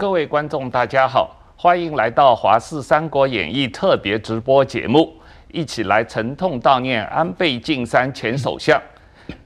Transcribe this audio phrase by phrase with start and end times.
[0.00, 5.12] 各位观众，大家好，欢迎来到《华视三国演义》特别直播节目，
[5.52, 8.80] 一起来沉痛悼念安倍晋三前首相。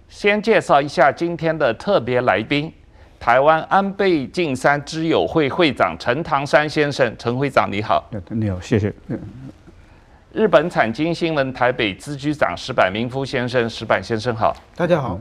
[0.09, 2.73] 先介绍一下今天的特别来宾，
[3.19, 8.09] 台湾安倍晋三之友会会长陈唐山先生，陈会长你好。
[8.29, 8.95] 你好，谢谢。
[10.33, 14.57] 日本产经新闻台北支局长石柏明夫先生，石板先生好。
[14.77, 15.19] 大家好。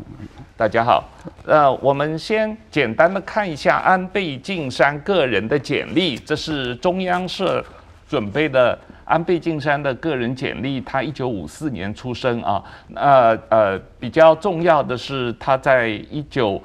[0.64, 1.04] 大家好，
[1.46, 7.62] 呃，我们先简单的看一下安倍晋三个人的简历，这是中央社
[8.08, 10.80] 准备的安倍晋三的个人简历。
[10.80, 12.64] 他一九五四年出生啊，
[12.96, 16.64] 呃呃，比较重要的是他在一九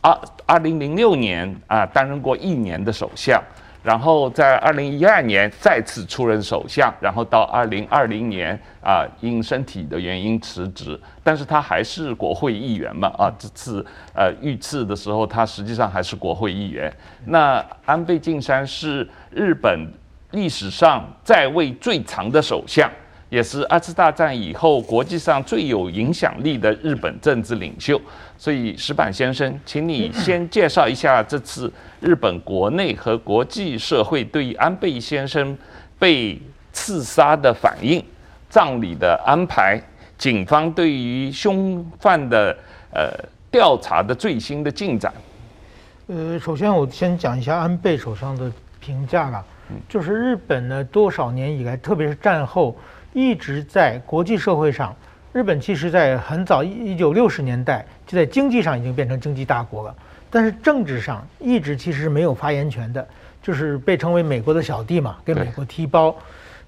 [0.00, 0.12] 二
[0.44, 3.40] 二零零六年啊担任过一年的首相。
[3.86, 16.92] 然后在二零一二年再次出任首相，然后到二零二零年啊，因身体的原因辞职，但是他还是国会议员嘛啊，这次呃遇刺的时候，他实际上还是国会议员。
[17.26, 19.88] 那安倍晋三是日本
[20.32, 22.90] 历史上在位最长的首相。
[23.28, 28.00] 也是二次大战以后国际上最有影响力的日本政治领袖，
[28.38, 35.58] 所以石板先生，请你先介绍一下这次日本国内和国际社会对安倍先生
[35.98, 36.40] 被
[36.72, 38.00] 刺杀的反应、
[38.48, 39.80] 葬礼的安排、
[40.16, 42.56] 警方对于凶犯的
[42.94, 43.10] 呃
[43.50, 45.12] 调查的最新的进展。
[46.06, 49.44] 呃，首先我先讲一下安倍首相的评价吧，
[49.88, 52.76] 就是日本呢多少年以来，特别是战后。
[53.16, 54.94] 一直在国际社会上，
[55.32, 59.94] 日本其实，在很早一九六十年代就在经济上已经变成经济大国了，
[60.30, 63.08] 但是政治上一直其实是没有发言权的，
[63.42, 66.14] 就是被称为美国的小弟嘛，给美国踢包。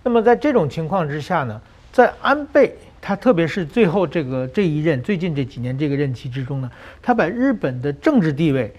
[0.03, 1.61] 那么在这种情况之下呢，
[1.93, 6.71] 在安倍他特别是最后这个这一任最近这几年这个任期之中呢，
[7.03, 8.73] 他把日本的政治地位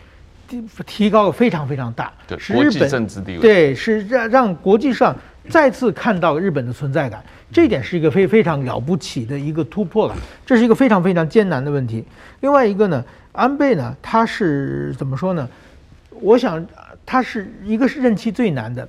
[0.48, 5.16] 提提高了非常非常大，对，国际政治地位，对，是让让国际上
[5.50, 7.24] 再次看到日本的存在感。
[7.52, 10.16] 这点是一个非非常了不起的一个突破了，
[10.46, 12.06] 这是一个非常非常艰难的问题。
[12.42, 15.50] 另外一个呢，安倍呢，他是怎么说呢？
[16.22, 16.64] 我想
[17.06, 18.88] 他是一个是任期最难的，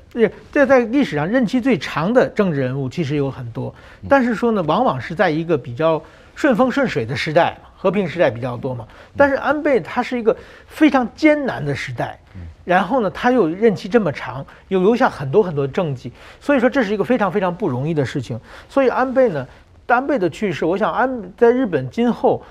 [0.52, 3.74] 这在历史上任期最长的政治人物其实有很多，
[4.08, 6.02] 但是说呢，往往是在一个比较
[6.34, 8.86] 顺风顺水的时代，和平时代比较多嘛。
[9.16, 12.18] 但是安倍他是一个非常艰难的时代。
[12.64, 18.38] 然后呢，他又任期这么长，又留下很多很多政绩，所以说这是一个非常非常不容易的事情。
[18.68, 19.46] 所以安倍呢，
[19.86, 22.42] 安倍的去世，我想安在日本今后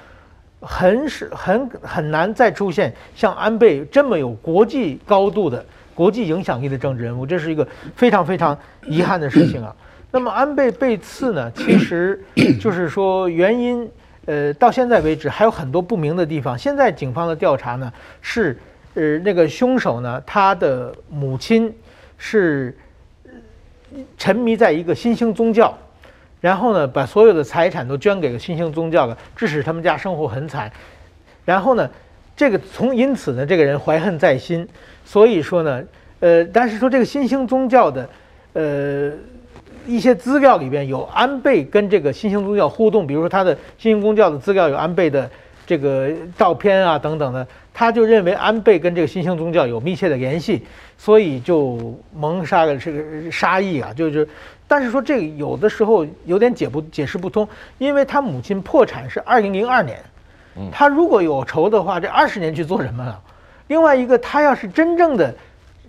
[0.59, 7.66] 很是很很难再出现像安倍这么有国际高度的国际影响力的政治人物，这是一个
[7.96, 9.74] 非常非常遗憾的事情啊。
[10.12, 12.19] 那么安倍被刺呢，其实
[12.59, 13.90] 就是说原因，
[14.25, 16.58] 呃，到现在为止还有很多不明的地方。
[16.58, 18.59] 现在警方的调查呢是。
[18.96, 21.72] 呃，那个凶手呢，他的母亲
[22.18, 22.76] 是
[24.18, 25.78] 沉迷在一个新兴宗教，
[26.42, 30.72] 然后呢，把所有的财产都捐给了新兴宗教了，致使他们家生活很惨。
[31.46, 31.90] 然后呢，
[32.36, 34.68] 这个从因此呢，这个人怀恨在心，
[35.06, 35.84] 所以说呢，
[36.20, 38.10] 呃，但是说这个新兴宗教的
[38.54, 39.12] 呃
[39.88, 45.30] 一些资料里边有安倍跟这个新兴宗教互动，比如说他的新兴宗教的资料有安倍的
[45.66, 47.48] 这个照片啊等等的。
[47.80, 50.66] 他就认为安倍跟这个新兴宗教有密切的联系，
[50.98, 54.28] 所以就萌杀了这个杀意啊，就是，
[54.68, 57.48] 但是说这个有的时候有点解不解释不通，
[57.78, 59.98] 因为他母亲破产是二零零二年，
[60.74, 63.18] 他如果有仇的话，这二十年去做什么了？
[63.68, 65.34] 另外一个，他要是真正的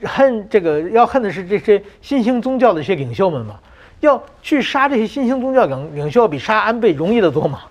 [0.05, 3.59] 恨这个，要恨的是这些新兴宗教的一些领袖们嘛，
[3.99, 7.63] 要去杀这些新兴宗教领领袖，比杀安倍容易得多嘛。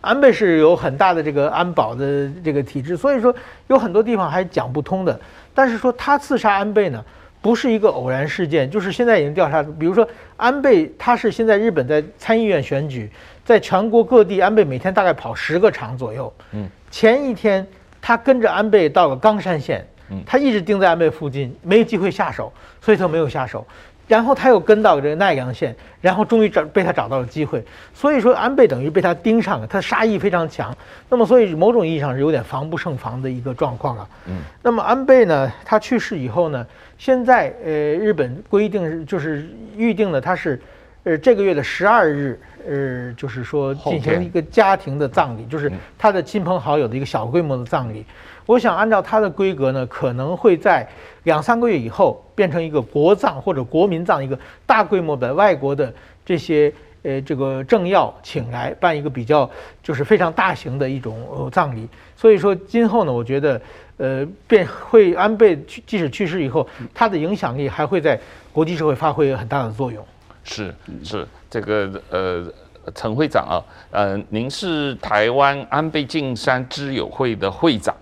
[0.00, 3.34] 安倍是有很大的这个安保的这个体制，所以说
[3.66, 5.20] 有很多地方还讲不通的。
[5.54, 7.04] 但是说他刺杀安倍呢，
[7.40, 13.10] 不是一个偶然事件，就是现在已经调查，比如说安倍他是现在日本在参议院选举，
[13.44, 16.32] 在全国各地，安倍每天大概跑十个场左右。
[16.52, 17.66] 嗯，前一天
[18.00, 19.84] 他跟着安倍到了冈山县，
[20.24, 23.66] 他一直盯在安倍附近，没有机会下手，所以他没有下手。
[24.08, 27.62] 然后他又跟到这个奈良县，然后终于找被他找到了机会，
[27.92, 30.76] 所以说安倍等于被他盯上了，他杀意非常强，
[31.10, 34.08] 那么所以某种意义上是有点防不胜防的一个状况了。
[34.26, 36.66] 嗯，那么安倍呢，他去世以后呢，
[36.96, 39.46] 现在呃日本规定是就是
[39.76, 40.58] 预定的他是，
[41.04, 48.06] 呃这个月的十二日，呃就是说进行一个家庭的葬礼，就是他的亲朋好友的一个小规模的葬礼。
[48.48, 50.88] 我想按照他的规格呢，可能会在
[51.24, 55.92] 两三个月以后变成一个国葬或者国民葬，一个大规模的外国的
[56.24, 56.72] 这些
[57.02, 59.48] 呃这个政要请来办一个比较
[59.82, 61.86] 就是非常大型的一种呃葬礼。
[62.16, 63.60] 所以说今后呢，我觉得
[63.98, 65.54] 呃，变会安倍
[65.86, 68.18] 即使去世以后，他的影响力还会在
[68.50, 70.02] 国际社会发挥很大的作用。
[70.42, 70.74] 是
[71.04, 72.46] 是，这个呃，
[72.94, 73.60] 陈会长啊，
[73.90, 77.94] 呃，您是台湾安倍晋三知友会的会长，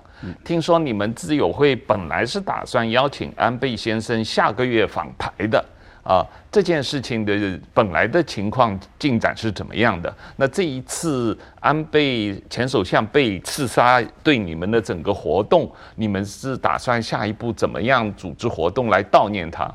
[0.45, 5.65] 听说你们知友会本来是打算邀请安倍先生下个月访台的。
[6.07, 10.17] 啊，这件事情的本来的情况进展是怎么样的？
[10.37, 19.69] 那这一次安倍前首相被刺杀，对你们的整个活动，你们是打算下一步怎么样组织活动来悼念他？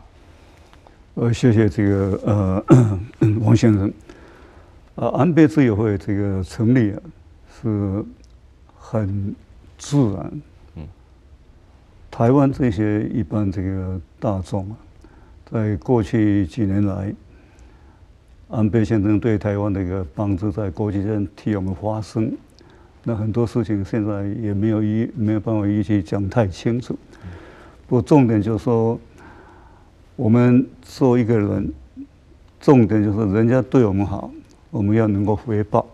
[1.16, 3.00] 呃，谢谢这个呃
[3.42, 3.92] 王先生。
[4.96, 6.96] 啊，安倍知友会这个成立，
[7.62, 8.06] 是
[8.78, 9.36] 很
[9.82, 10.42] 自然。
[10.76, 10.88] 嗯，
[12.12, 14.78] 台湾这些一般这个大众啊。
[15.52, 17.14] 在过去几年来，
[18.48, 22.32] 安倍先生对台湾的一个帮助，在国际上替我们发声。
[23.04, 26.96] 那很多事情现在也没有一没有办法一起讲太清楚。
[27.88, 28.98] 不过重点就是说，
[30.16, 31.74] 我们做一个人，
[32.60, 34.32] 重点就是人家对我们好，
[34.70, 35.86] 我们要能够回报，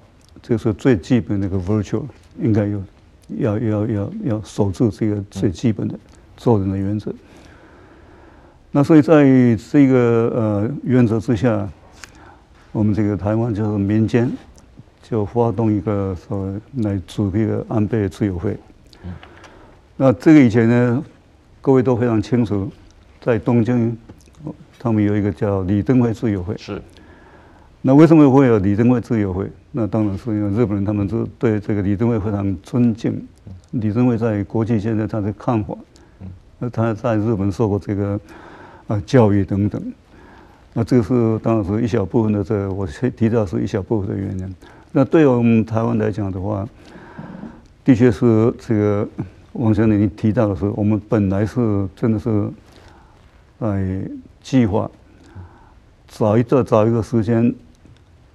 [0.41, 2.03] 这是最基本的一个 virtue，
[2.39, 2.83] 应该有
[3.29, 5.99] 要要要要守住这个最基本的
[6.35, 7.13] 做人的原则。
[8.71, 9.23] 那所以在
[9.71, 11.67] 这个呃原则之下，
[12.71, 14.31] 我们这个台湾就是民间
[15.01, 18.57] 就发动一个所谓来组一个安倍自由会。
[19.95, 21.03] 那这个以前呢，
[21.61, 22.69] 各位都非常清楚，
[23.19, 23.97] 在东京，
[24.77, 26.55] 他们有一个叫李登辉自由会。
[26.57, 26.81] 是。
[27.81, 29.49] 那为什么会有李登辉自由会？
[29.77, 33.25] 那当然是因为日本人他们是对这个李登辉非常尊敬。
[33.71, 35.77] 李登辉在国际现在他的看法，
[36.57, 38.19] 那他在日本受过这个。
[38.87, 39.83] 啊，教育等等，
[40.71, 44.55] 那这个是当然是一小部分的，这个我提到是一小部分的原因。
[44.93, 46.65] 那对我们台湾来讲的话，
[47.83, 49.05] 的确是这个
[49.51, 52.49] 王先生你提到的是，我们本来是真的是
[53.59, 54.09] 在
[54.41, 54.89] 计划
[56.07, 57.53] 找一个找一个时间，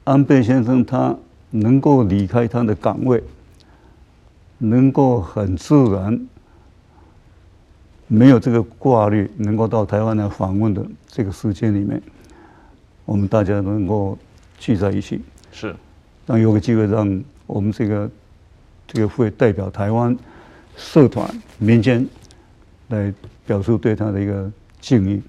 [0.05, 1.17] 安倍先生他
[1.53, 3.23] 能够离开他的岗位，
[4.59, 6.27] 能够很自然。
[8.09, 12.03] 没有这个挂虑，能够到台湾来访问的这个时间里面，
[13.07, 14.19] 我们大家能够
[14.59, 15.75] 聚在一起，是，
[16.27, 18.11] 让有个机会让我们这个
[18.87, 20.15] 这个会代表台湾
[20.77, 21.27] 社团
[21.57, 22.07] 民间
[22.89, 23.11] 来
[23.47, 25.23] 表述对他的一个敬意。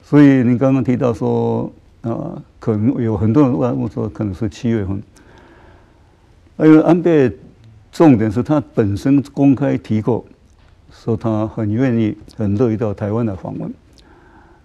[0.00, 1.72] 所以您刚刚提到说
[2.02, 5.02] 啊，可能有很多人问我说，可能是七月份，
[6.64, 7.30] 因为安倍
[7.92, 10.24] 重点是他本身公开提过。
[10.92, 13.72] 说他很愿意、很乐意到台湾来访问，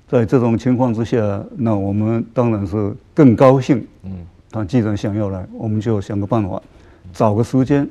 [0.06, 3.88] 在这种情况之下，那我们当然是更高兴。
[4.04, 4.12] 嗯，
[4.52, 6.62] 他既然想要来，我们就想个办法，
[7.14, 7.88] 找个时间。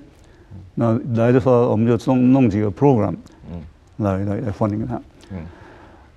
[0.75, 3.15] 那来的时候，我们就弄弄几个 program，
[3.51, 3.63] 嗯，
[3.99, 5.01] 来来来欢迎他。
[5.31, 5.39] 嗯，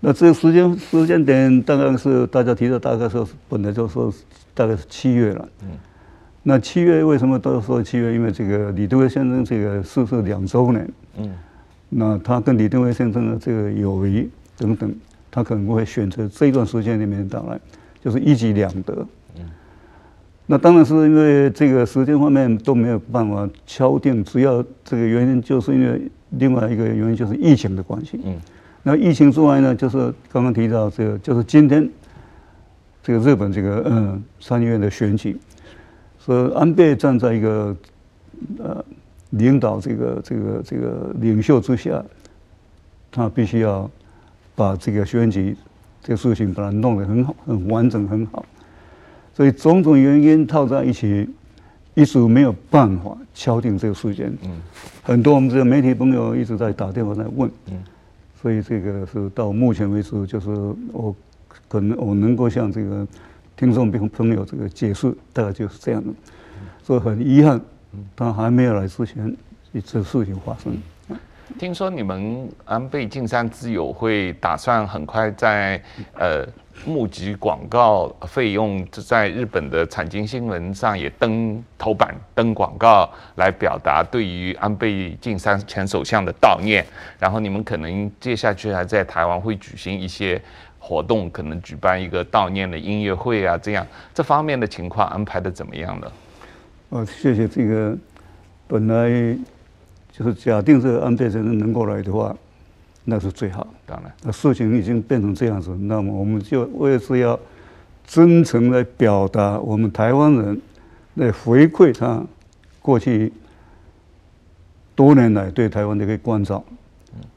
[0.01, 4.11] 那这个时间时间点大概是大家提的，大概是本来就说
[4.53, 5.47] 大概是七月了。
[5.61, 5.69] 嗯，
[6.49, 8.13] 那七月为什么都说七月？
[8.13, 10.89] 因为这个李登辉先生这个逝世两周年。
[11.17, 11.29] 嗯。
[11.89, 14.95] 那他跟李登辉先生的这个友谊等等，
[15.29, 17.59] 他可能会选择这一段时间里面到来，
[18.01, 19.05] 就是一举两得。
[19.35, 19.43] 嗯。
[20.45, 28.21] 那当然是因为这个时间方面都没有办法敲定，主要这个原因就是因为另外一个原因就是疫情的关系。
[28.23, 28.33] 嗯。
[28.83, 31.89] 那疫情之外呢，就是刚刚提到这个，就是今天
[33.03, 35.37] 这个日本这个嗯参议院的选举，
[36.27, 37.75] 说安倍站在一个
[38.59, 38.85] 呃。
[39.31, 42.01] 领导这个这个这个领袖之下，
[43.11, 43.91] 他必须要
[44.55, 45.53] 把这个选举
[46.01, 48.45] 这个事情把它弄得很好、很完整、很好。
[49.33, 51.27] 所以种种原因套在一起，
[51.93, 54.33] 一直没有办法敲定这个时间。
[54.45, 54.61] 嗯，
[55.03, 57.51] 很多我们这个媒体朋友一直在打电话在问。
[57.69, 57.83] 嗯，
[58.41, 60.49] 所以这个是到目前为止，就是
[60.93, 61.13] 我
[61.67, 63.05] 可能我能够向这个
[63.57, 66.13] 听众朋朋友这个解释，大概就是这样的。
[66.83, 67.59] 所以很遗憾。
[68.15, 69.35] 他还没有来之前，
[69.71, 70.77] 一次事情发生。
[71.57, 75.81] 听说你们安倍晋三之友会打算很快在
[76.13, 76.45] 呃
[76.85, 86.85] 募集广告费用，在日本的产经新闻上也登头版登广告，来表达对于安倍晋三前首相的悼念。
[87.17, 90.39] 然后你们可能接下去还在台湾会举行一些
[90.87, 96.11] 活动，可能举办一个悼念的音乐会啊，这样这方面的情况安排的怎么样呢？
[96.89, 97.97] 哦，谢谢这个。
[98.69, 99.37] 本来
[100.11, 102.35] 就是假定这个安倍先生能够来的话，
[103.05, 103.65] 那是最好。
[103.85, 107.39] 当然，那事情已经变成这样子，那么我们就为了是要
[108.05, 110.61] 真诚来表达我们台湾人
[111.15, 112.21] 来回馈他
[112.81, 113.31] 过去
[114.95, 116.61] 多年来对台湾的一个关照，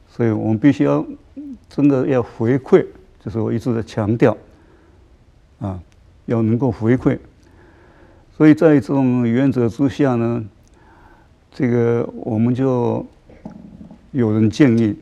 [0.09, 1.05] 所以我们必须要
[1.69, 2.85] 真的要回馈，
[3.23, 4.35] 就是我一直在强调，
[5.59, 5.79] 啊，
[6.25, 7.17] 要能够回馈。
[8.35, 10.43] 所以在这种原则之下呢，
[11.53, 13.05] 这个我们就
[14.11, 14.95] 有人建议，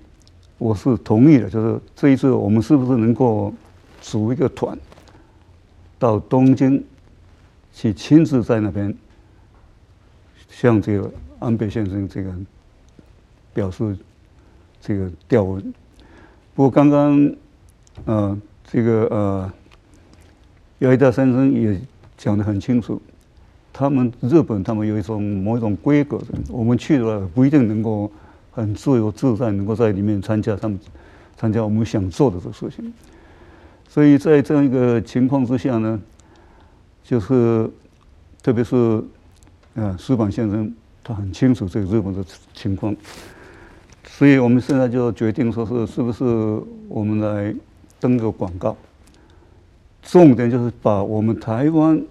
[0.58, 3.54] 我是同意的，就是这一次我们是不是能够
[4.02, 4.78] 组一个团
[5.98, 6.84] 到东京
[7.72, 8.94] 去亲自在那边
[10.50, 11.10] 向这个
[11.40, 12.34] 安倍先生这个
[13.54, 13.98] 表示
[14.82, 15.62] 这个吊问。
[16.54, 17.34] 不过刚刚
[18.06, 19.54] 呃这个呃
[20.80, 21.80] 姚一大先生也
[22.18, 23.02] 讲得很清楚。
[23.72, 28.12] 他们日本，他们有一种某一种规格，我们去了不一定能够
[28.52, 30.78] 很自由自在，能够在里面参加他们
[31.38, 32.94] 参加我们想做的这个事情。
[33.88, 36.00] 所以在这样一个情况之下呢，
[37.04, 37.70] 就是
[38.44, 39.02] 特别是
[39.76, 42.94] 啊，石板先生他很清楚这个日本的情况，
[44.06, 46.24] 所以我们现在就决定说是是不是
[46.90, 47.56] 我们来
[48.00, 48.76] 登个广告，
[50.02, 52.02] 重点就是把我们台湾。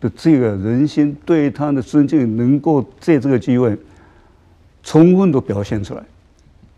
[0.00, 3.76] 的这个人心对他的尊敬，能够借这个机会
[4.80, 6.04] 充分的表现出来，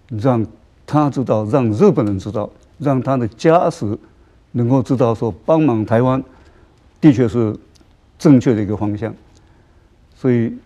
[0.08, 0.46] 让
[0.86, 3.98] 他知道，让日本人知道，让他的家属
[4.52, 6.24] 能够知道，说帮忙台湾
[6.98, 7.54] 的确是
[8.18, 9.14] 正确的一个方向。
[10.14, 10.56] 所以，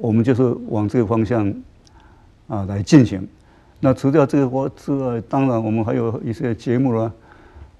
[0.00, 1.52] 我们就是往这个方向
[2.46, 3.26] 啊来进行。
[3.84, 7.12] 那除掉这个话之外，当然我们还有一些节目啦。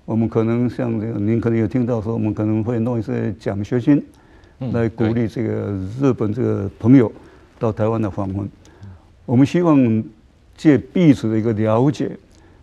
[0.05, 4.05] 我们可能像这个，您可能有听到说，我们可能会弄一些奖学金。
[4.73, 7.11] 来鼓励这个日本这个朋友
[7.59, 8.47] 到台湾的访问，
[9.25, 10.05] 我们希望
[10.55, 12.11] 借彼此的一个了解，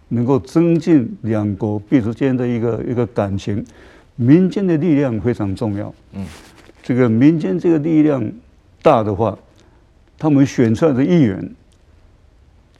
[0.09, 3.65] 能够增进两国彼此间的一个一个感情。
[4.15, 6.23] 民间的力量非常重要，嗯，
[6.83, 8.23] 这个民间这个力量
[8.83, 9.35] 大的话，
[10.19, 11.55] 他们选出来的议员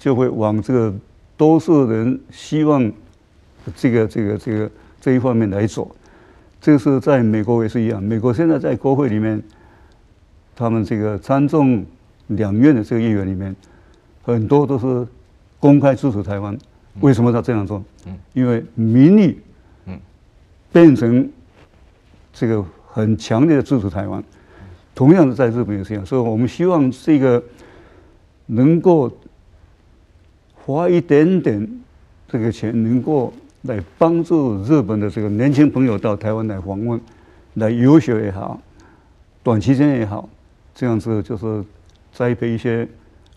[0.02, 0.92] 就会往这个
[1.38, 2.92] 多数人希望
[3.76, 5.96] 这个这个这个这一方面来走。
[6.60, 9.40] 这个是在美国也是一样，美国现在在国会里面，
[10.56, 11.86] 他们这个参众
[12.30, 13.56] 两院的这个议员里面，
[14.24, 15.08] 很多都是
[15.60, 16.58] 公开支持台湾。
[17.00, 17.84] 为什么他这样做？
[18.34, 19.40] 因为民意，
[20.72, 21.30] 变成
[22.34, 24.24] 这个很强烈的支持台湾。
[24.96, 27.44] 同样的，在日本也是一样，所以我们希望这个
[28.48, 29.12] 能够
[30.66, 31.82] 花一点点
[32.28, 33.34] 这个钱，能够。
[33.66, 37.00] 来帮助日本的这个年轻朋友到台湾来访问，
[37.54, 38.60] 来游学也好，
[39.44, 40.28] 短期间也好，
[40.74, 41.64] 这样子就是
[42.12, 42.88] 栽培一些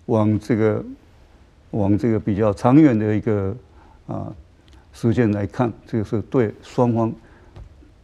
[0.06, 0.82] 往这个
[1.72, 3.54] 往这个比较长远的一个
[4.06, 4.32] 啊
[4.94, 7.12] 时间来看，这个是对双方。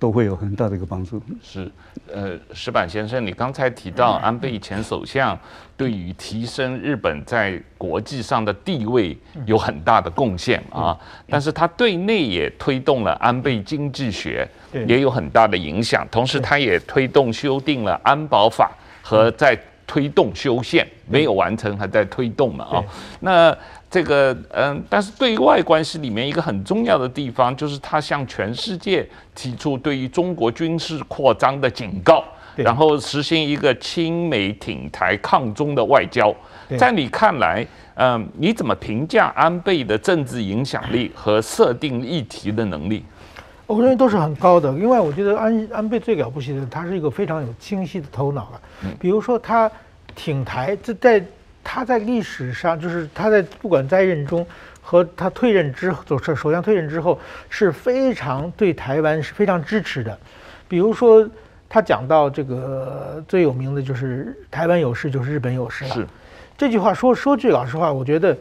[0.01, 1.23] 都会有很大的一个帮助。
[1.43, 1.71] 是，
[2.13, 5.39] 呃，石板先生，你刚才提到安倍前首相
[5.77, 14.49] 对于提升日本在国际上的地位有很大的贡献啊，但是他对内也推动了安倍经济学，
[14.87, 16.09] 也有很大的影响。
[16.11, 22.85] 同时，他也推动修订了安保法和在推动修宪，没有完成，还在推动嘛啊。
[23.21, 23.55] 那
[23.91, 29.05] 这个嗯，但是对外关系里面一个很重要的地方，就是他向全世界
[29.35, 32.23] 提出对于中国军事扩张的警告，
[32.55, 36.33] 然后实行一个亲美挺台抗中的外交。
[36.79, 43.05] 在你看来，嗯，你怎么评价安倍的政治影响力和设定议题的能力？
[43.67, 48.61] 我认为都是很高的，另外我觉得安安倍最了不起的，他是一个非常有清晰的头脑了。
[49.01, 49.69] 比如说他
[50.15, 51.21] 挺台，这在。
[51.73, 54.45] 他在历史上，就是他在不管在任中
[54.83, 57.17] 和他退任之后，首首相退任之后，
[57.49, 60.19] 是非常对台湾是非常支持的。
[60.67, 61.25] 比如说，
[61.69, 65.95] 他讲到这个最有名的就是“台湾有事就是日本有事”了。
[65.95, 66.05] 是
[66.59, 68.37] 这句话说说句老实话，我觉得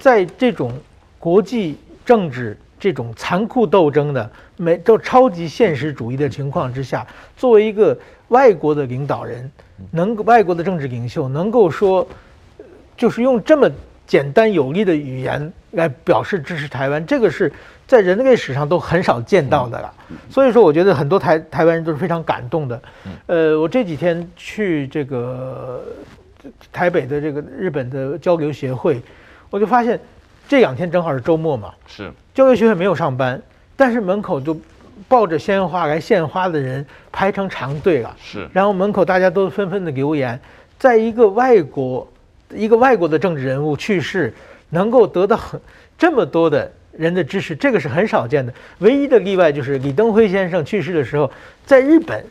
[0.00, 0.72] 在这种
[1.20, 7.96] 国际政治这种残酷斗争的、美都超级现实主义的情况之下，作为一个
[8.30, 9.48] 外国的领导人，
[9.92, 12.04] 能够外国的政治领袖能够说。
[12.98, 13.70] 就是用这么
[14.06, 17.50] 简单有力的语言来表示支持台湾，这个是
[17.86, 19.94] 在人类史上都很少见到的了。
[20.28, 22.82] 所以说，我觉得很多台台湾人都是非常感动的。
[23.26, 25.84] 呃，我这几天去这个
[26.72, 29.00] 台北的这个日本的交流协会，
[29.48, 30.00] 我就发现
[30.48, 33.40] 这两天正好是周末嘛，是交流协会没有上班，
[33.76, 34.58] 但是门口就
[35.06, 38.16] 抱着鲜花来献花的人排成长队了。
[38.20, 40.40] 是，然后门口大家都纷纷的留言，
[40.78, 42.08] 在一个外国。
[42.54, 44.32] 一个外国的政治人物去世，
[44.70, 45.60] 能够得到很
[45.96, 48.52] 这么多的人的支持，这个是很少见的。
[48.78, 51.30] 唯一的例外就是李登辉先生去世的时候，
[51.64, 52.24] 在日本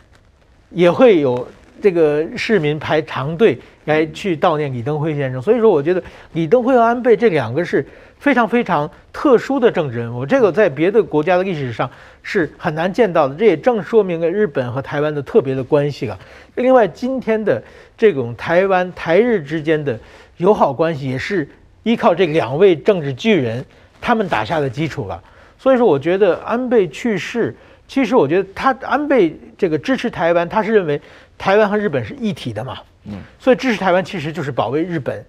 [0.69, 1.47] 也会有
[1.81, 5.41] 这个市民排长队来去悼念李登辉先生。
[5.41, 6.01] 所以说，我觉得
[6.33, 7.85] 李登辉和安倍这两个是
[8.19, 11.89] 非常非常特殊的政治人物，这个在别的国家的历史上
[12.29, 13.33] 是很难见到的。
[13.35, 16.19] 这也正说明了日本和台湾的特别的关系了。
[16.55, 17.63] 另外，今天的
[17.97, 19.97] 这种台湾台日之间的
[20.35, 21.47] 友好关系，也是
[21.83, 23.63] 依靠这两位政治巨人
[24.01, 25.23] 他们打下的基础了。
[25.57, 27.55] 所以说，我觉得安倍去世，
[27.87, 31.01] 其实我觉得他安倍这个支持台湾，他是认为
[31.37, 35.23] 台湾和日本是一体的嘛，嗯，所以支持台湾其实就是保卫日本，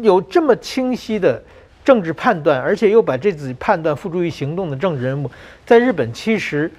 [0.00, 1.42] 有这么清晰的
[1.84, 5.30] 政治判断，而且又把这自己判断付诸于行动的政治人物，
[5.66, 6.70] 在日本其实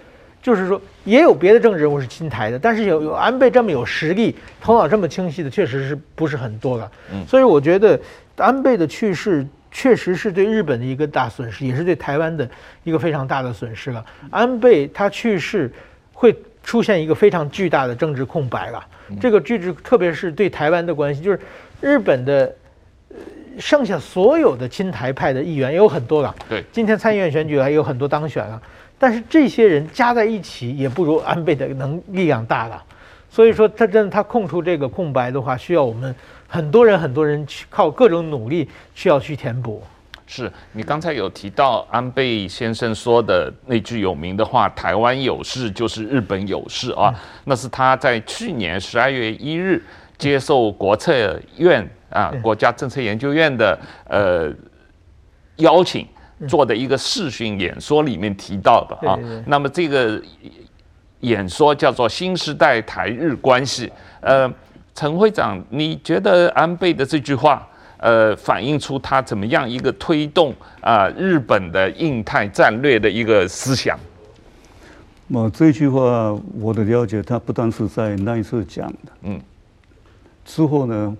[0.41, 7.99] 就是说也有别的政治人物是亲台的，但是有有安倍这么有实力、头脑这么清晰的，确实是不是很多了，嗯，所以我觉得
[8.37, 9.45] 安倍的去世。
[9.75, 12.47] 确实是对日本的一个大损失，也是对台湾的
[12.83, 14.05] 一个非常大的损失了。
[14.29, 15.67] 安倍他去世，
[16.13, 16.31] 会
[16.63, 18.85] 出现一个非常巨大的政治空白了。
[19.19, 21.39] 这个巨制，特别是对台湾的关系，就是
[21.81, 22.53] 日本的
[23.59, 26.33] 剩下所有的亲台派的议员也有很多了。
[26.49, 28.61] 对，今天参议院选举还有很多当选了，
[28.97, 32.83] 但是这些人加在一起也不如安倍的能力量大了。
[33.29, 36.13] 所以说，他真的他空出这个空白的话，需要我们。
[36.47, 39.81] 很多人，很多人去靠各种努力，需要去填补。
[40.27, 47.09] 是你刚才有提到安倍先生说的那句有名的话：“台湾有事就是日本有事啊。
[47.11, 49.83] 嗯”那是他在去年十二月一日
[50.15, 53.77] 接受国策院啊国家政策研究院的
[54.07, 54.49] 呃
[55.57, 56.07] 邀请
[56.47, 59.19] 做的一个视讯演说里面提到的啊。
[59.45, 60.21] 那么这个
[61.19, 63.91] 演说叫做“新时代台日关系”
[64.21, 64.49] 呃。
[64.95, 67.67] 陈会长，你觉得安倍的这句话，
[67.97, 73.97] 呃，反映出他怎么样一个推动啊、呃、日本的印太战略的一个思想？
[75.25, 79.41] 那这句话，我的了解，他不单是在那一次讲的，嗯，
[80.45, 81.17] 之后呢，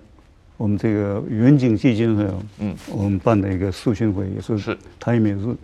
[0.56, 2.24] 我们这个远景基金会，
[2.60, 4.78] 嗯，我们办的一个视讯会也是是。
[5.00, 5.54] 台美日，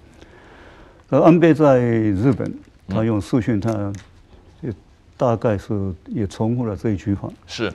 [1.08, 2.52] 而安倍在日本，
[2.88, 3.92] 他用视讯，他
[4.60, 4.72] 也
[5.16, 7.72] 大概是也重复了这一句话，是。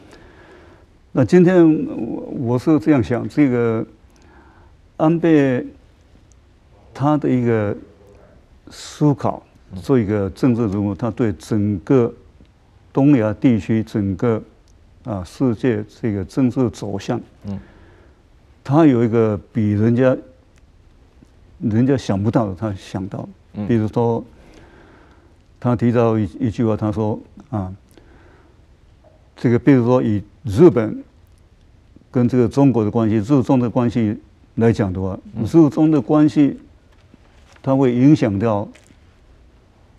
[1.13, 3.85] 那今天我我是这样想，这个
[4.97, 5.65] 安倍
[6.93, 7.75] 他的一个
[8.69, 9.41] 思考，
[9.81, 12.13] 做一个政治人物，他对整个
[12.91, 14.43] 东亚地区、整个
[15.05, 17.57] 啊世界这个政治走向，嗯，
[18.63, 20.17] 他有一个比人家
[21.59, 23.25] 人家想不到的，他想到，
[23.67, 24.21] 比如说
[25.59, 27.17] 他提到一一句话，他说
[27.49, 27.73] 啊。
[29.37, 31.03] 这个，比如说以日本
[32.09, 34.17] 跟这个中国的关系、日中的关系
[34.55, 36.57] 来讲的话，日中的关系，
[37.61, 38.65] 它会影响到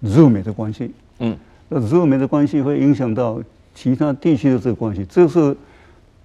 [0.00, 0.90] 日美的关系。
[1.18, 1.36] 嗯，
[1.68, 3.38] 那日美的关系会影响到
[3.76, 5.54] 其他地区的这个关系，这是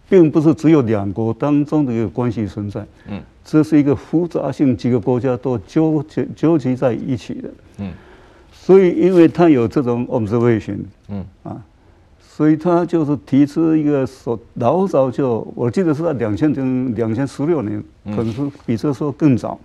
[0.10, 2.84] 并不是只有两国当中的一个关系存在。
[3.10, 7.50] 嗯，这是一个复杂性，几个国家都纠结纠结在一起的。
[7.80, 7.92] 嗯，
[8.52, 10.78] 所以因为他有这种 observation，
[11.10, 11.62] 嗯啊。
[12.34, 19.60] 所以他就是提出一个说，老早就我记得是在两千零两千十六年，可能是比这时候更早，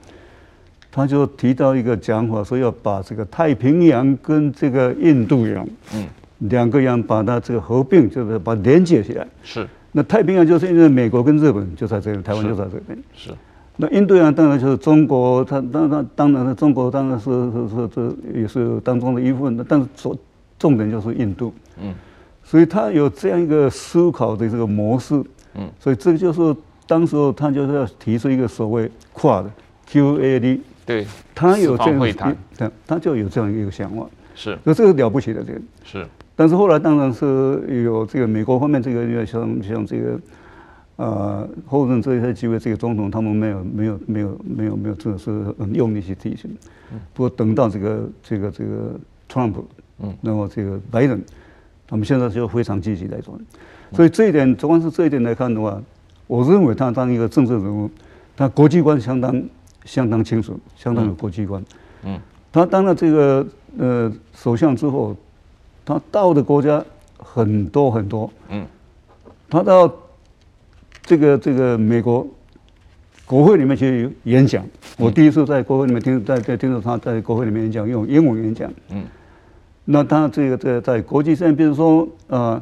[0.90, 6.04] 他就提到一个讲法，说要把这个太平洋跟这个印度洋，嗯，
[6.38, 9.26] 两个洋把它这个合并，就是把它连接起来。
[9.42, 9.66] 是。
[9.92, 12.98] 那太平洋就是因为美国跟日本就在这里，台湾就在这边。
[13.14, 13.30] 是。
[13.76, 20.18] 那印度洋当然就是中国，它当然当然了，中国当然是是是这也是当中的一部分的，但是重
[20.58, 21.52] 重点就是印度。
[21.80, 21.94] 嗯。
[22.48, 25.20] 所以他有这样一个思考的这个模式，
[25.56, 29.50] 嗯，所以这个就是当时候他就是要提出一个所谓跨的
[29.90, 40.20] QAD，对，他有这样，他他就有这样一个想法，是，那这个了不起的这个，是，但是后来当然是有这个美国方面这个像像这个，
[40.96, 46.48] 呃，后任这些几位这个总统他们没有没有没有没有没有真的是很用力去提醒，
[47.14, 48.94] 不过等到这个这个这个
[49.28, 49.54] Trump，
[50.00, 51.20] 嗯，然后这个拜登。
[51.88, 53.38] 他们现在就非常积极在做，
[53.92, 55.80] 所以这一点，主要是这一点来看的话，
[56.26, 57.88] 我认为他当一个政治人物，
[58.36, 59.40] 他国际观相当
[59.84, 61.64] 相当清楚，相当有国际观。
[62.02, 62.18] 嗯，
[62.50, 63.46] 他当了这个
[63.78, 65.16] 呃首相之后，
[65.86, 66.84] 他到的国家
[67.16, 68.30] 很多很多。
[68.50, 68.66] 嗯，
[69.48, 69.90] 他到
[71.02, 72.26] 这个这个美国
[73.24, 74.66] 国会里面去演讲，
[74.98, 78.70] 我第一次在国会里面听在在听到他在国会里面演讲，用英文演讲。
[78.90, 79.04] 嗯。
[79.88, 82.60] 那他这个在在国际上，比如说呃，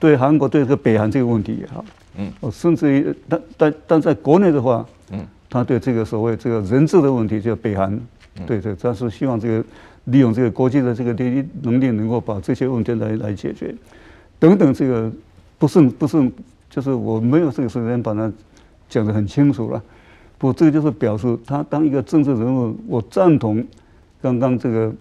[0.00, 1.84] 对韩国对这个北韩这个问题也好，
[2.16, 8.00] 嗯，甚至于但但但在国内的话，嗯，他对这个所谓这个人质的问题，就北韩，
[8.46, 9.64] 对这他是希望这个
[10.10, 11.12] 利用这个国际的这个
[11.62, 13.74] 能力，能够把这些问题来来解决。
[14.38, 15.10] 等等，这个
[15.58, 16.30] 不是不是，
[16.70, 18.32] 就是我没有这个时间把它
[18.88, 19.82] 讲得很清楚了。
[20.38, 23.64] 不，这个就是表示他当一个政治人物，我赞同
[24.22, 24.92] 刚刚这个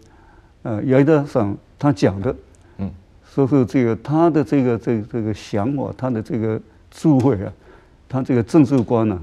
[0.64, 2.36] 呃杨德上他讲的，
[2.80, 2.90] 嗯，
[3.34, 7.54] 说是这个他的这个这个、这个想法，他的这个智慧啊，
[8.10, 9.22] 他这个政治观呢、啊，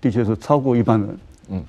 [0.00, 1.18] 的确是超过一般人，
[1.50, 1.62] 嗯。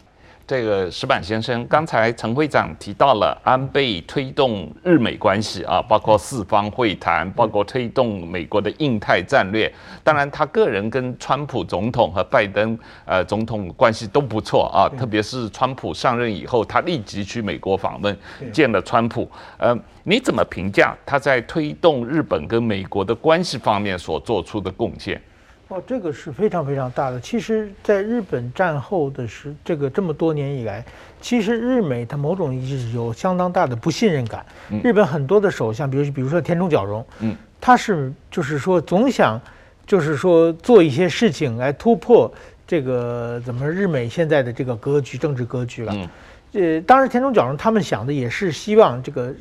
[0.47, 9.69] 这个石板先生，刚才陈会长提到了安倍推动日美关系啊，包括四方会谈，包括推动美国的印太战略。
[10.05, 18.17] 当然，他个人跟川普总统和拜登呃总统关系都不错啊，特别是川普上任以后，他立即去美国访问，
[18.53, 19.29] 见了川普。
[19.57, 25.21] 呃，你怎么评价他在推动日本跟美国的关系方面所做出的贡献？
[25.69, 27.19] 哦，这个是非常非常大的。
[27.19, 30.83] 其实，在日本战后的时，这个这么多年以来，
[31.19, 34.45] 其实日美它某种意义是有相当大的不信任感。
[34.81, 39.39] 日本很多的首相，比如比如说田中角荣，嗯，他是就是说总想，
[39.85, 42.33] 就是说做一些事情来突破
[42.65, 46.09] 这个怎么日美现在的这个格局、政治格局了。
[46.53, 49.35] 呃，当然田中角荣他们想的也是希望这个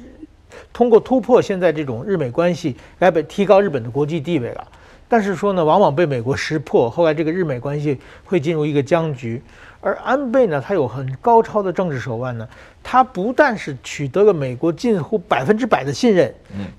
[0.72, 4.66] 通过突破现在这种日美关系来被提高日本的国际地位了。
[5.08, 9.40] 但是说呢，往往被美国识破，后来这个日美关系会进入一个僵局。
[9.86, 12.48] 而安倍呢，他有很高超的政治手腕呢。
[12.88, 16.32] 他不但是取得了美国近乎百分之百的信任，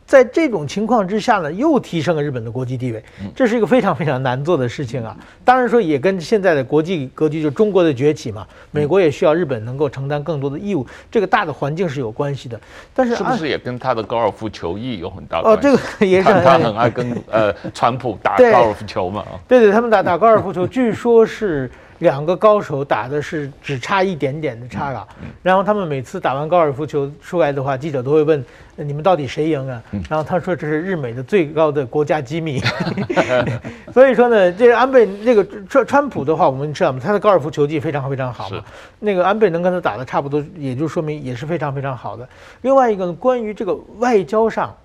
[0.05, 3.03] 在这种情况之下呢，又提升了日本的国际地位，
[3.35, 5.15] 这是一个非常非常难做的事情啊。
[5.43, 12.57] 当然说也跟现在的国际格局，就中国的崛起嘛，美国也需要日本能够承担更多的义务，这个大的环境是有关系的。
[12.93, 15.57] 但是是不是也跟他的高尔夫球艺有很大关系？
[15.57, 19.25] 哦，这个也是，他很爱跟呃川普打高尔夫球嘛。
[19.45, 21.69] 对对，他们打打高尔夫球，据说是。
[21.99, 25.07] 两个高手打的是只差一点点的差了，
[25.41, 28.43] 然后他们每次打完高尔夫球出来的话，记者都会问
[28.75, 29.81] 你们到底谁赢啊？
[30.09, 32.61] 然后他说这是日美的最高的国家机密。
[33.91, 36.99] 所以说呢，这安倍那个川川普的话，我们知道吗？
[37.03, 38.63] 他的高尔夫球技非常非常好嘛。
[38.99, 42.27] 那个安倍能跟他打的差不多，也就说明也是非常非常好的。
[42.61, 44.75] 另外一个呢，关于这个外交上。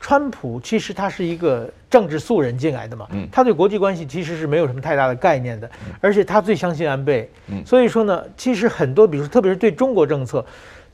[0.00, 7.30] 川普其实他是一个政治素人进来的嘛，他对国际关系其实是没有什么太大的概念的，而且他最相信安倍，
[7.66, 10.44] 所以说呢，其实很多，比如说特别是对中国政策，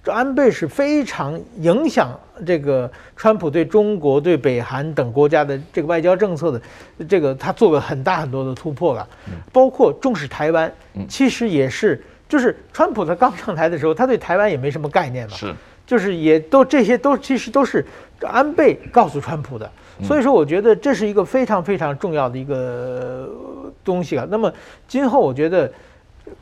[0.03, 6.61] 这安倍是非常影响这个川普对中国、对北韩等国家的这个外交政策的，
[7.09, 9.09] 这个他做了很大很多的突破了，
[9.53, 10.73] 包括重视台湾，
[11.09, 15.55] 其实也是，就是川普他刚上台的时候，他对台湾也没什么概念嘛，是，
[15.87, 17.85] 就是也都这些都其实都是。
[18.23, 19.71] 安倍告诉川普的，
[20.03, 23.29] 所以说我觉得这是一个非常非常重要的一个
[23.85, 24.27] 东西啊。
[24.31, 24.51] 那么
[24.89, 25.71] 今后我觉得，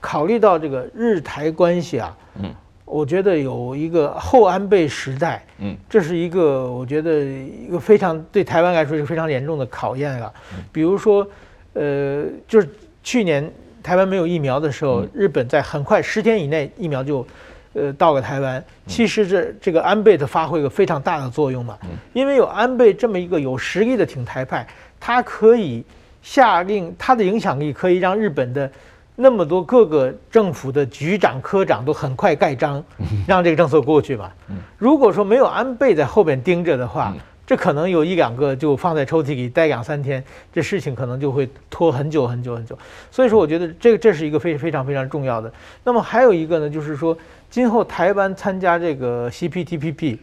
[0.01, 2.55] 考虑到这个日台关系啊，嗯，
[2.85, 10.33] 我觉得有一个后安倍时代，嗯，这是一个我觉得一个非常对台湾来说是非常严重的考验啊。
[10.71, 11.27] 比如说，
[11.73, 12.69] 呃，就是
[13.03, 13.53] 去年
[13.83, 17.27] 台湾没有疫苗的时候，日本在很快十天以内疫苗就。
[17.75, 21.77] 呃，到了台湾，其实这这个安倍的发挥一个非常大的作用嘛，
[22.13, 24.65] 因为有安倍这么一个有实力的挺台派，
[25.01, 25.85] 他可以
[26.23, 28.71] 下令，他的影响力可以让日本的
[29.17, 32.83] 那么多各个政府的局长、科长都很快盖章，
[33.27, 34.31] 让这个政策过去嘛。
[34.79, 37.13] 如果说没有安倍在后边盯着的话，
[37.45, 42.79] 这可能有一两个就放在抽屉里待两三天，这事情可能就会拖很久很久很久。
[43.11, 45.53] 所以说，我觉得这个这是一个非非常非常重要的。
[45.83, 47.19] 那么还有一个呢，就是说。
[47.55, 50.19] 今后台湾参加这个 CPTPP，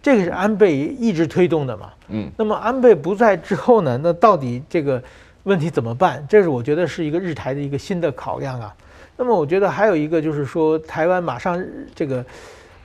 [0.00, 1.90] 这个是安倍一直推动的嘛？
[2.08, 4.00] 嗯，那么安倍不在之后呢？
[4.02, 5.02] 那到底这个
[5.42, 6.26] 问题怎么办？
[6.26, 8.74] 这是我觉得是一个日台的一个新的考量啊。
[9.18, 11.62] 那么我觉得还有一个就是说，台湾马上
[11.94, 12.24] 这个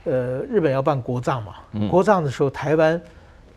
[0.04, 1.54] 呃，日本要办国葬嘛？
[1.88, 3.00] 国葬的时候，台湾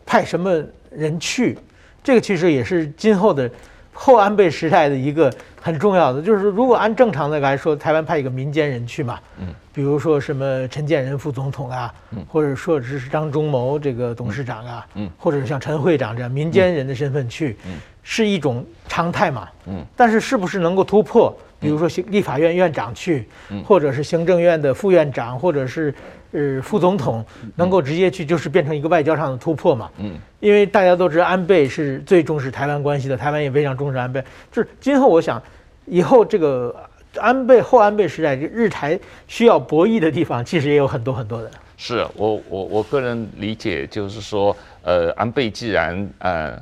[0.06, 0.50] 派什么
[0.90, 1.58] 人去？
[2.02, 3.50] 这个其实也是今后的
[3.92, 5.32] 后安倍时代的一个。
[5.62, 21.30] 很重要的就是，如果按正常的来说，台湾派一个民间人去嘛，嗯，比如说什么陈建仁副总统啊，嗯，或者说是张忠谋这个董事长啊，嗯，或者是像陈会长这样民间人的身份去，嗯，是一种常态嘛，嗯，但是是不是能够突破？
[21.60, 23.28] 比如说行立法院院长去，
[23.62, 25.94] 或者是行政院的副院长，或者是
[26.32, 27.24] 呃副总统，
[27.56, 29.90] 能够直接去，就是变成一个外交上的突破嘛。
[29.98, 34.22] 嗯，因为大家都知道安倍是最重视台湾关系的，台湾也非常重视安倍。
[34.50, 35.42] 就是今后我想，
[35.86, 36.74] 以后这个
[37.16, 41.50] 安倍后安倍时代，日台需要博弈的地方，其实也有很多很多的。
[41.76, 46.58] 是我我我个人理解，就是说，呃，安倍既然呃。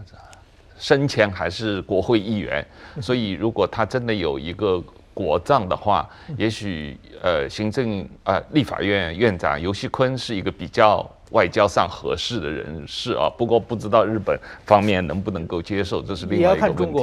[0.81, 2.64] 生前还是国会议员，
[3.00, 4.81] 所以如果他真的有一个
[5.18, 13.29] 国葬的话，也许呃行政呃立法院院长游锡坤是一个比较外交上合适的人士啊。
[13.37, 16.99] 不过不知道日本方面能不能够接受，这是另外一个问题。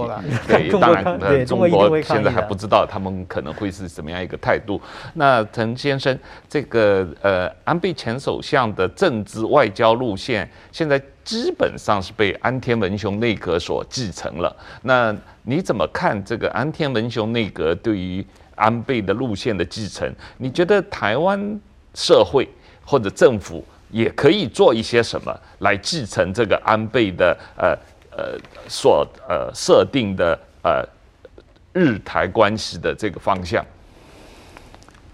[0.48, 4.82] 对，当然，中国现在还不知道他们可能会是什么样一个态度。
[5.14, 6.18] 那陈先生，
[6.50, 14.56] 这个呃，安倍前首相的政治外交路线，现在基本上是被安田文雄内阁所继承了。
[14.84, 20.12] 那你怎么看这个安田文雄内阁对于安倍的路线的继承？
[20.38, 21.60] 你觉得台湾
[21.94, 22.48] 社会
[22.84, 23.64] 或者政府
[23.96, 27.70] 也可以做一些什么来继承这个安倍的呃
[28.12, 30.86] 呃所呃设定的呃
[31.72, 33.66] 日台关系的这个方向？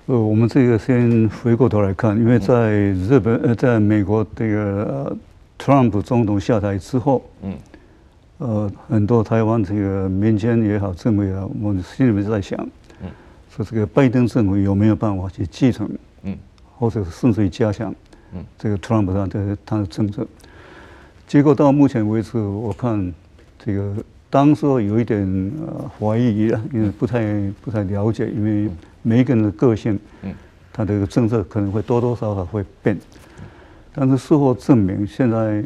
[0.07, 5.15] 呃，我们这个先回过头来看，因为在日本呃，在美国这个
[5.59, 7.55] 特朗普总统下台之后，嗯。
[8.39, 12.59] 呃，很多台湾这个民间也好，政府也好，我们心里面在想，
[13.03, 13.07] 嗯，
[13.55, 15.87] 说这个拜登政府有没有办法去继承，
[16.23, 16.35] 嗯，
[16.79, 17.93] 或者是甚至于加强，
[18.33, 20.25] 嗯，这个特朗普他的他的政策。
[21.27, 23.13] 结果到目前为止，我看
[23.57, 23.95] 这个
[24.29, 25.21] 当时有一点
[25.65, 28.69] 呃怀疑，因为不太不太了解，因为
[29.01, 30.33] 每一个人的个性，嗯，
[30.71, 32.97] 他的政策可能会多多少少会变，
[33.93, 35.63] 但是事后证明，现在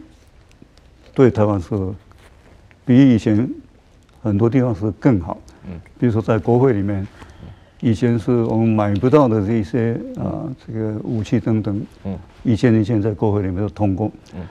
[1.13, 1.69] 对台湾是。
[2.87, 3.49] 比以前
[4.21, 7.07] 很多地方是更好，嗯，比如说在国会里面，
[7.81, 14.41] 以前是我们买不到的这些啊，这个武器等等，嗯，一件一件在国会里面都通过，嗯，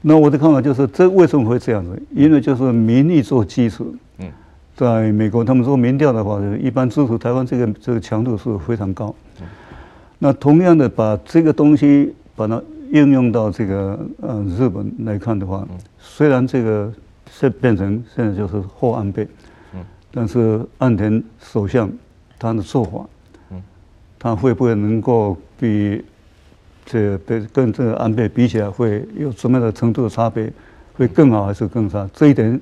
[0.00, 2.00] 那我的看法就是，这为什么会这样子？
[2.14, 4.28] 因为就是民意做基础，嗯，
[4.76, 9.46] 在美国他们做民调的话，一般支持台湾这个这个强度是非常高，嗯，
[10.18, 12.62] 那同样的把这个东西把它
[12.92, 15.66] 应用到这个呃日本来看的话，
[15.98, 16.92] 虽然这个。
[17.28, 19.28] 是变成现在就是后安倍，
[19.74, 21.90] 嗯，但是岸田首相
[22.38, 23.06] 他的做法，
[23.50, 23.62] 嗯，
[24.18, 26.04] 他会不会能够比
[26.84, 30.52] 这跟跟这个安倍比起来会有什么样的程度的差别？
[30.94, 32.08] 会更好还是更差？
[32.12, 32.60] 这一点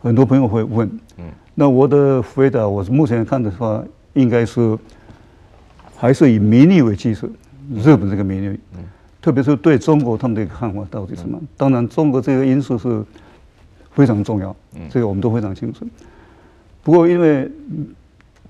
[0.00, 3.82] 很多朋友会问，嗯，那我的回答，我目前看的话，
[4.14, 4.78] 应该是
[5.96, 7.28] 还是以民意为基础，
[7.74, 8.84] 日本这个民意，嗯，
[9.20, 11.40] 特别是对中国他们的看法到底什么？
[11.56, 13.04] 当然，中国这个因素是。
[13.96, 14.54] 非常重要，
[14.90, 15.86] 这个我们都非常清楚。
[16.82, 17.50] 不过，因为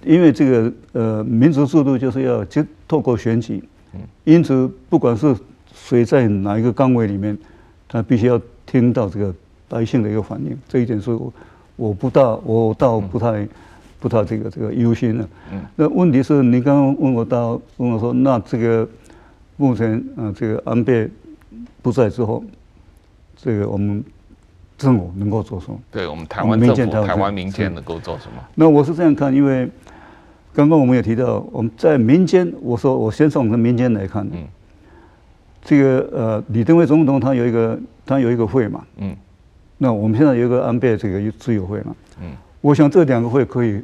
[0.06, 3.62] 因为这个呃民主制度就是要就透过选举，
[4.24, 5.36] 因此不管是
[5.74, 7.36] 谁在哪一个岗位里面，
[7.88, 9.34] 他必须要听到这个
[9.68, 10.56] 百姓的一个反应。
[10.68, 11.32] 这一点是我
[11.74, 13.46] 我不大我倒不太
[13.98, 15.28] 不太这个这个忧心的。
[15.74, 18.88] 那问题是你刚刚问我到问我说，那这个
[19.56, 21.10] 目前啊这个安倍
[21.82, 22.42] 不在之后，
[23.36, 24.04] 这个我们。
[24.78, 25.80] 政府能够做什么？
[25.90, 28.44] 对我们台湾政府、台湾民间能够做什么？
[28.54, 29.66] 那我是这样看，因为
[30.56, 34.42] 刚刚我们也提到，我们在民间，我说我先从我们民间来看，嗯，
[35.62, 39.14] 这个呃，李登辉总统他有一个他有一个会嘛，嗯，
[39.76, 42.30] 那我们现在有一个安倍这个自由会嘛，嗯，
[42.62, 43.82] 我想这两个会可以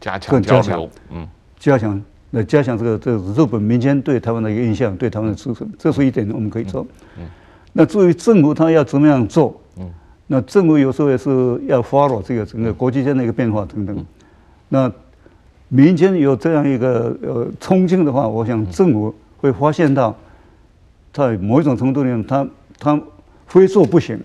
[0.00, 6.86] 加强加强，嗯，加强来加强这个这个日本民间对台湾的一个印象，对台湾的支持，这是一点我们可以做，
[7.18, 7.26] 嗯，
[7.74, 9.60] 那至于政府他要怎么样做？
[9.78, 9.86] 嗯。
[10.26, 11.30] 那政府有时候也是
[11.66, 14.06] 要 follow 这个整个国际间的一个变化等等。
[14.70, 14.90] 那
[15.68, 20.14] 民间有这样一个呃冲劲的话，我想政府会发现到，
[21.12, 22.48] 在某一种程度里面，他
[22.78, 23.00] 他
[23.46, 24.18] 非做不行。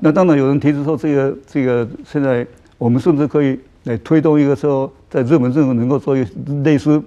[0.00, 2.46] 那当然有人提出说，这个这个现在
[2.78, 6.24] 我们甚至可以来推动一个说，在日本政府能够做一
[6.64, 7.02] 类似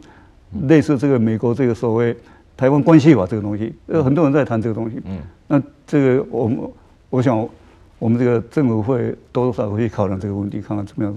[0.67, 2.15] 类似这个美国这个所谓
[2.55, 3.73] 台湾关系法这个东西。
[3.87, 5.01] 呃，很多人在谈这个东西。
[5.05, 5.17] 嗯。
[5.47, 6.59] 那这个我们
[7.09, 7.47] 我想。
[7.99, 11.11] 我们这个政府会多多少少会去考量这个问题，看看怎么样。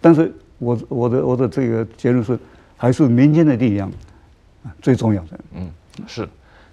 [0.00, 2.38] 但是我我的我的这个结论是，
[2.76, 3.90] 还是民间的力量
[4.80, 5.40] 最重要的。
[5.56, 5.68] 嗯，
[6.06, 6.28] 是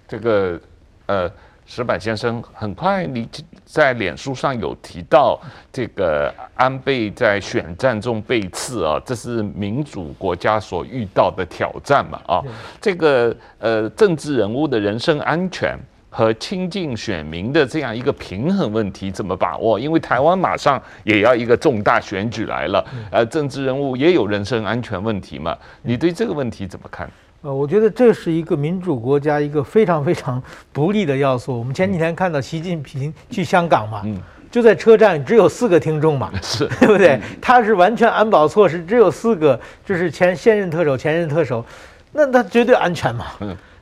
[0.06, 0.60] 这个
[1.06, 1.28] 呃，
[1.66, 3.28] 石板先生，很快你
[3.64, 5.40] 在脸书上有提到
[5.72, 12.42] 这个安倍在选战中被刺啊，这是民主国家所遇到的挑战嘛啊，
[12.80, 15.76] 这个呃政治人物的人身安全。
[16.10, 19.78] 和亲近选民的这样一个平衡问题怎么把握？
[19.78, 25.56] 因为台湾马上也要一个重大选举来了，呃，政治人物也有人身安全问题嘛。
[25.82, 27.08] 你对这个问题怎么看？
[27.42, 30.42] 呃，我觉得这是一个民主国家一个非常非常
[30.72, 31.56] 不利的要素。
[31.56, 34.18] 我们前几天看到习近平去香港嘛，嗯，
[34.50, 37.20] 就在车站只有四个听众嘛， 是 对不对？
[37.40, 41.64] 他是完全安保措施，只有四个，就是前现任特首、前任特首，
[42.12, 43.26] 那他绝对安全嘛。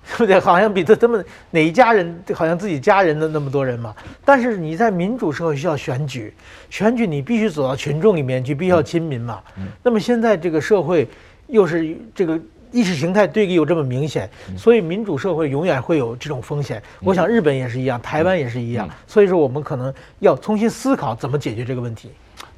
[0.08, 0.16] 嗯。
[0.16, 0.38] 对不对？
[0.38, 3.94] 好像比这他们哪一家人，好像自己家人的那么多人嘛。
[4.24, 6.32] 但是你在民主社会需要选举，
[6.70, 9.42] 选举你必须走到群众里面去，必须要亲民嘛。
[9.82, 11.08] 那么现在这个社会
[11.48, 12.38] 又是这个
[12.70, 16.82] 意识形态对立又这么明显，所以民主社会永远会有这种风险。
[17.00, 18.88] 我想日本也是一样，台湾也是一样。
[19.06, 22.10] 所以说，我们可能要重新思考怎么解决这个问题。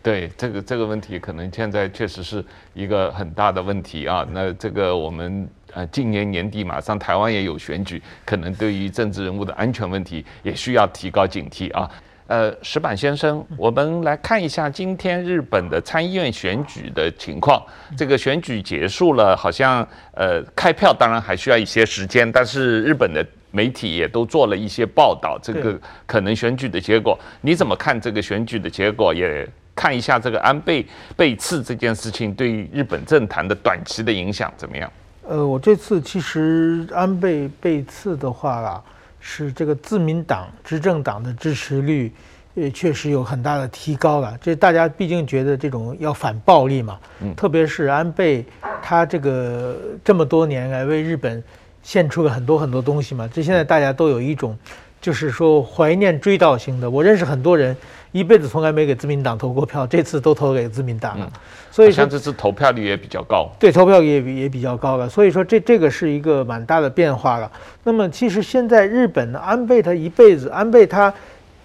[0.02, 4.26] 对，这个这个问题可能现在确实是一个很大的问题啊。
[4.30, 11.90] 那这个我们呃，今年年底马上台湾也有选举，可能对于政治人物的安全问题也需要提高警惕啊。
[12.26, 17.64] 呃，石板先生，我们来看一下今天日本的参议院选举的情况。
[17.96, 29.14] 这个选举结束了，好像呃开票当然还需要一些时间，但是日本的媒体也都做了一些报道，这个可能选举的结果，你怎么看这个选举的结果？
[29.14, 30.84] 也看一下这个安倍
[31.16, 34.92] 被刺这件事情对于日本政坛的短期的影响怎么样？
[35.28, 38.82] 呃，我这次其实安倍被刺的话啦。
[39.20, 42.10] 是这个自民党执政党的支持率，
[42.54, 44.38] 也确实有很大的提高了。
[44.40, 48.46] 这大家毕竟觉得这种要反暴力嘛，嗯，特别是安倍，
[48.80, 51.42] 他这个这么多年来为日本
[51.82, 53.28] 献出了很多很多东西嘛。
[53.30, 54.56] 这现在大家都有一种，
[55.00, 56.90] 就是说怀念追悼型的。
[56.90, 57.76] 我认识很多人。
[58.10, 67.52] 一辈子从来没给自民党投过票，这次都投给自民党了，嗯、所以像这次投票率也比较高，对，投票率也比也比较高了，所以说这这个是一个蛮大的变化了。
[67.84, 71.12] 那么其实现在日本呢安倍他一辈子，安倍他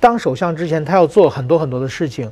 [0.01, 2.29] 当首相之前，他要做很多很多的事情，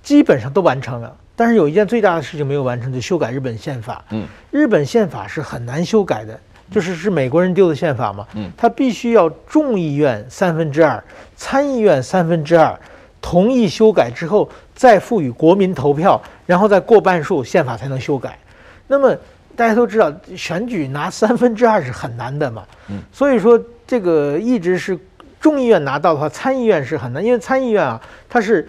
[0.00, 4.04] 基本上都完成了，但是有一件最大的事情没有完成，就修改日本宪法。
[4.10, 6.38] 嗯，日本宪法是很难修改的，
[6.70, 8.26] 就是是美国人丢的宪法嘛。
[8.34, 11.02] 嗯，他必须要众议院三分之二，
[11.36, 12.78] 参议院三分之二。
[13.22, 18.38] 同意修改之后，再赋予国民投票，然后再过半数，宪法才能修改。
[18.86, 19.14] 那么
[19.54, 22.64] 大家都知道，选举拿三分之二是很难的嘛。
[22.88, 22.98] 嗯。
[23.12, 24.98] 所以说，这个一直是
[25.38, 28.66] 众议院拿到的话，参议院是很难，因为参议院啊，它是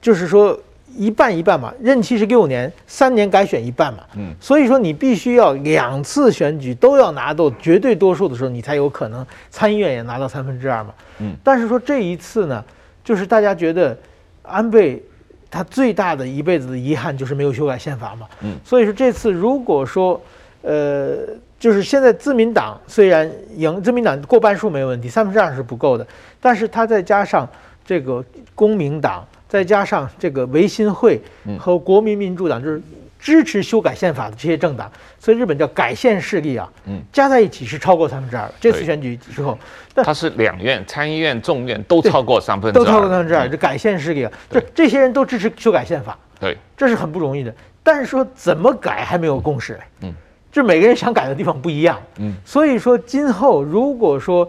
[0.00, 0.58] 就是说
[0.96, 4.00] 一半一半嘛，任期是六年，三年改选一半嘛。
[4.16, 4.34] 嗯。
[4.40, 10.94] 所以说，你必须要两次选举都要拿到绝对多数的时候，你才有可能参议院也拿到三分之二嘛。
[11.18, 11.36] 嗯。
[11.44, 12.64] 但是说这一次呢？
[13.04, 13.96] 就是大家觉得，
[14.42, 15.00] 安倍
[15.48, 18.26] 他最大的一辈子的遗憾就是没有修改宪法嘛。
[18.40, 18.56] 嗯。
[18.64, 20.20] 所以说这次如果说，
[20.62, 21.18] 呃，
[21.56, 26.04] 就是现在自民党虽然赢，自民党过半数没有问题，三分之二是不够的。
[26.40, 27.48] 但是他再加上
[27.86, 28.22] 这个
[28.54, 31.18] 公民党，再加上这个维新会
[31.58, 32.82] 和国民民主党，就是。
[33.18, 38.48] 支持修改宪法的这些政党，所以日本叫改宪势力啊，嗯，加在一起是超过三分之二。
[38.60, 39.58] 这次选举之后，
[39.96, 47.52] 它是两院参议院、众院都超过三分之二，都超过三分之二，这改宪势力啊，这这些人都支持修改宪法，对，这是很不容易的。
[47.82, 50.12] 但是说怎么改还没有共识，嗯，
[50.52, 54.48] 就每个人想改的地方不一样，嗯，所以说今后如果说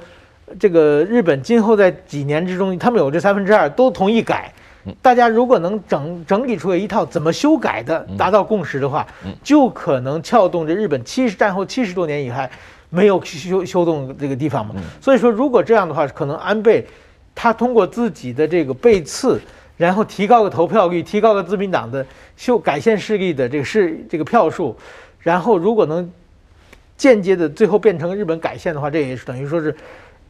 [0.59, 4.53] 这个日本今后在几年之中，他们有这三分之二都同意改。
[5.01, 9.05] 大家如果能整整理出来一套怎么修改的，达到共识的话，
[9.43, 12.49] 就可能撬动这日本七十战后七十多年以来
[12.89, 14.73] 没有修修动这个地方嘛。
[15.01, 16.87] 所以说，如果这样的话，可能安倍
[17.35, 19.41] 他通过自己的这个背刺，
[19.75, 22.05] 然后提高个投票率，提高个自民党的
[22.37, 24.73] 修改宪势力的这个是这个票数，
[25.19, 26.09] 然后如果能
[26.95, 29.75] 间接的最后变成日本改宪的话，这也是等于说是。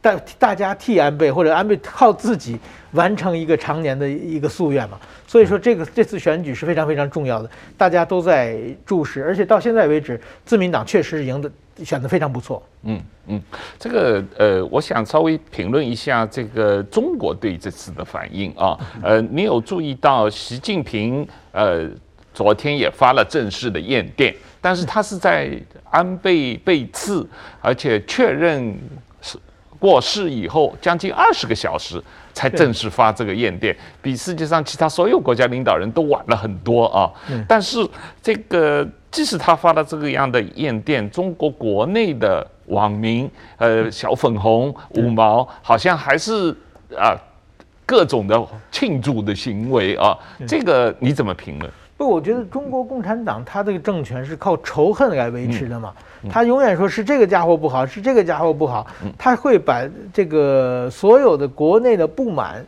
[0.00, 2.58] 大大家替安倍或者安倍靠自己
[2.92, 11.50] 完成一个常年的一个夙愿嘛，所以说这个这次选举是非常非常重要的，大家都在注视，而且到现在为止，自民党确实赢得
[11.84, 12.62] 选得非常不错。
[12.84, 13.42] 嗯嗯，
[13.78, 21.86] 这个呃，我想稍微评论一下这个中国对这次的反应啊，呃，你有注意到习近平呃
[22.32, 27.28] 昨天也发了正式的唁电，但是他是在安倍被刺，
[27.60, 28.74] 而且确认
[29.20, 29.36] 是。
[29.78, 37.10] 过世以后将近二十个小时才正式发这个唁电，比世界上其他所有国家领导人都晚了很多啊。
[37.46, 37.78] 但是
[38.22, 46.54] 这个即使他发了这个样的唁电，中国国内的网民呃小粉红五毛好像还是
[46.96, 47.16] 啊
[47.86, 51.70] 各种的庆祝的行为啊，这个你怎么评论？
[51.96, 55.92] 不，我觉得中国共产党他这个政权是靠仇恨来维持的嘛。
[56.30, 62.64] 他永远说是这个家伙不好，是这个家伙不好，他会把这个所有的国内的不满，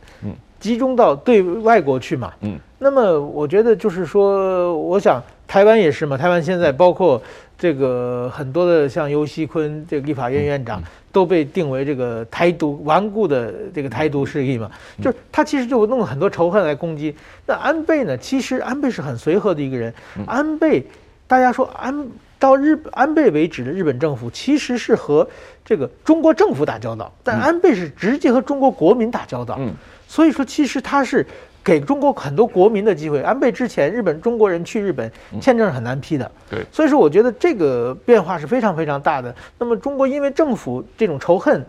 [0.59, 2.32] 集中到对外国去嘛。
[2.78, 7.20] 那么我觉得就是说，我想台湾也是嘛，台湾现在包括
[7.59, 10.82] 这个很多的像游锡堃这个立法院院长
[11.12, 14.70] 都被定为这个台独顽固的这个台独势力嘛，
[15.03, 17.14] 就是他其实就弄了很多仇恨来攻击。
[17.46, 18.16] 那安倍呢？
[18.16, 19.92] 其实安倍是很随和的一个人，
[20.26, 20.86] 安倍
[21.26, 22.07] 大家说安。
[22.41, 25.28] 到日安倍为止的日本政府其实是和
[25.62, 29.57] 这个中国政府打交道，但安倍是直接和中国国民打交道。
[29.61, 29.72] 嗯，
[30.09, 31.24] 所以说其实他是
[31.62, 33.20] 给中国很多国民的机会。
[33.20, 36.32] 安倍之前，日本中国人去日本签证是很难批的。
[36.49, 39.32] 对，所以说我觉得这个变化是非常非常大的。
[39.59, 41.62] 那么中国因为政府这种仇恨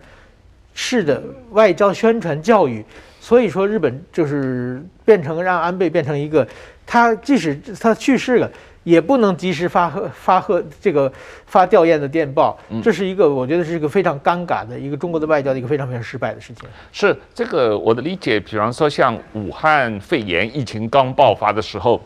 [0.74, 2.84] 式的外交宣传教育，
[3.19, 6.47] 所以说日本就是变成让安倍变成一个，
[6.88, 8.49] 他即使他去世了。
[8.84, 11.11] 也不能及时发贺发贺这个
[11.45, 16.67] 发吊唁的电报，这是一个我觉得是一个非常尴尬的一个中国的外交的一个非常非常失败的事情。
[16.91, 22.01] 是这个我的理解，比方说像武汉肺炎疫情刚爆发的时候。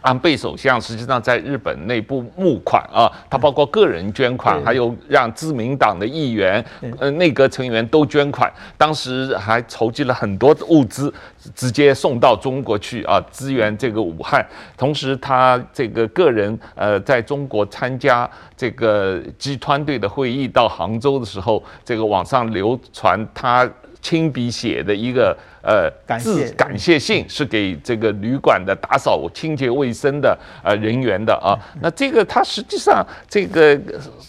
[0.00, 6.64] 安倍首相实际上在日本内部募款啊，他包括个人捐款，还有让自民党的议员、
[6.98, 11.12] 呃内阁成员都捐款，当时还筹集了很多物资，
[11.54, 14.44] 直接送到中国去啊，支援这个武汉。
[14.76, 23.70] 同时，他这个个人呃在中国参加这个集团队的会议到杭州的时候，这个网上流传他。
[24.02, 25.32] 亲笔写的一个
[25.62, 31.56] 呃致感谢信，是给这个旅馆的打扫清洁卫生的呃人员的啊。
[31.80, 33.80] 那这个他实际上这个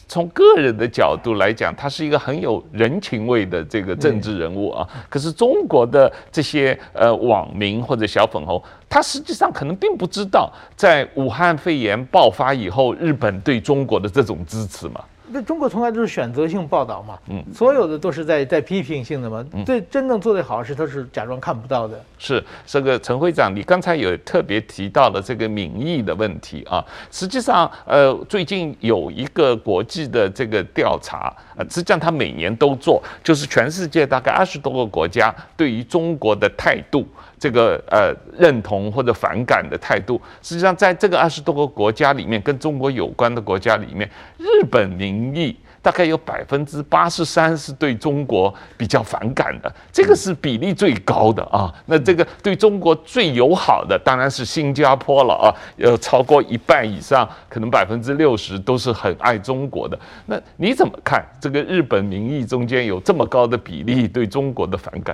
[0.08, 4.88] 从个人的角度来讲，他是一个很有人情味的这个政治人物啊。
[5.10, 15.04] 可是中国的这些呃网民或者小粉红，他实际上可能并不知道，在武汉肺炎爆发以后，日本对中国的这种支持嘛。
[15.34, 22.00] 那中国从来都是选择性报道嘛，嗯，所有的都是在在批评性的嘛，对真正做得好事，他是假装看不到的。
[22.20, 26.86] 是这个陈会长，你刚才有特别提到了这个民意的问题啊。
[27.10, 37.08] 实际上，呃，最近有一个国际的这个调查，呃，实际上他每年都做，就是全世界大概二十多个国家对于中国的态度。
[37.44, 51.70] 这个呃认同或者反感的态度，实际上在这个二十多个国家里面，跟中国有关的国家里面，日本民意大概有百分之八十三是对中国比较反感的，这个是比例最高的啊。
[51.86, 60.00] 那这个对中国最友好的当然是新加坡了啊，有超过一半以上，可能百分之六十都是很爱中国的。
[60.28, 65.14] 那你怎么看这个日本民意中间有这么高的比例对中国的反感？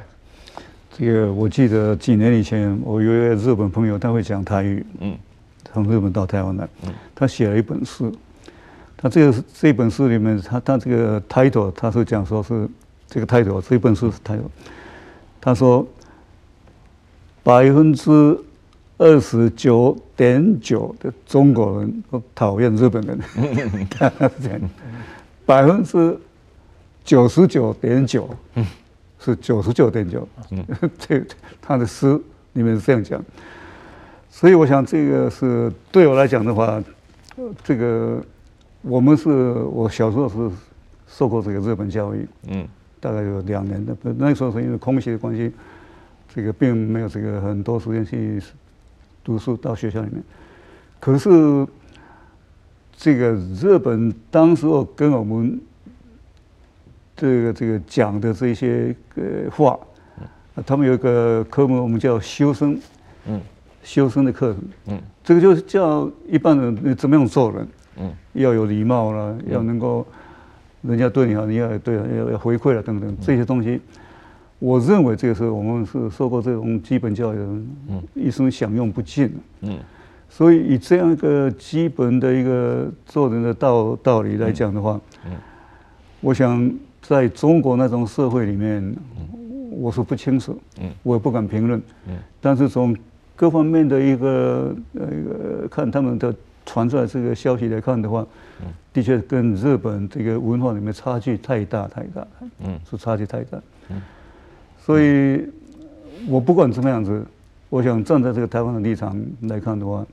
[1.00, 5.18] 这个我记得几年以前，我有一个日本朋友，他会讲台语，嗯，
[5.72, 8.14] 从日本到台湾来，嗯，他写了一本书，
[8.98, 12.68] 他这个这本书里面，他他这个 title，他是讲说是
[13.08, 14.50] 这个 title，这本书是 title，
[15.40, 15.88] 他说
[17.44, 18.38] 百分之
[18.98, 23.18] 二十九点九的中国人都讨厌日本人，
[23.90, 24.60] 他是这样，
[25.46, 26.20] 百分之
[27.06, 28.66] 九十九点九，嗯。
[29.20, 30.66] 是九十九点九，嗯，
[30.98, 31.22] 这
[31.62, 32.20] 他的诗
[32.54, 33.22] 里面是这样讲，
[34.30, 36.82] 所以我想这个是对我来讲的话，
[37.64, 38.24] 这个
[38.82, 40.50] 我们是我小时候是
[41.08, 42.66] 受过这个日本教育，嗯，
[43.02, 45.52] 大概有两年的，那时候是因为空袭的关系，
[46.34, 48.42] 这个并没有这个很多时间去
[49.24, 50.24] 读书到学校里面，
[51.00, 51.68] 可是
[52.96, 55.60] 这个日本当时候跟我们。
[57.20, 59.78] 这个这个讲的这些呃话，
[60.66, 62.80] 他们有一个科目，我们叫修身，
[63.26, 63.42] 嗯，
[63.84, 67.68] 修身的课程，嗯，这个就是叫一般人怎么样做人，
[67.98, 70.08] 嗯，要有礼貌了，要能够
[70.82, 73.82] 人家对你好，你要对要要回馈了等等这些东西，
[74.60, 79.78] 我认为这个时候我们是受过这种基本教育的人，嗯，一生享用不尽，嗯，
[80.30, 85.34] 所以以这样一个基本的一个做人的道道理来讲的话，嗯，
[86.22, 86.72] 我想。
[87.02, 88.96] 在中国那种社会里面，
[89.72, 90.60] 我是不清楚，
[91.02, 91.82] 我也不敢评论。
[92.40, 92.96] 但是从
[93.36, 96.34] 各方面的一个呃看他们的
[96.66, 98.26] 传出来这个消息来看的话，
[98.94, 102.28] 的确跟日本这个文化里面差距太大太大，
[102.60, 103.58] 嗯，是差距太大。
[104.78, 105.48] 所以
[106.28, 107.26] 我不管怎么样子，
[107.70, 110.06] 我想站在这个台湾的立场来看的话，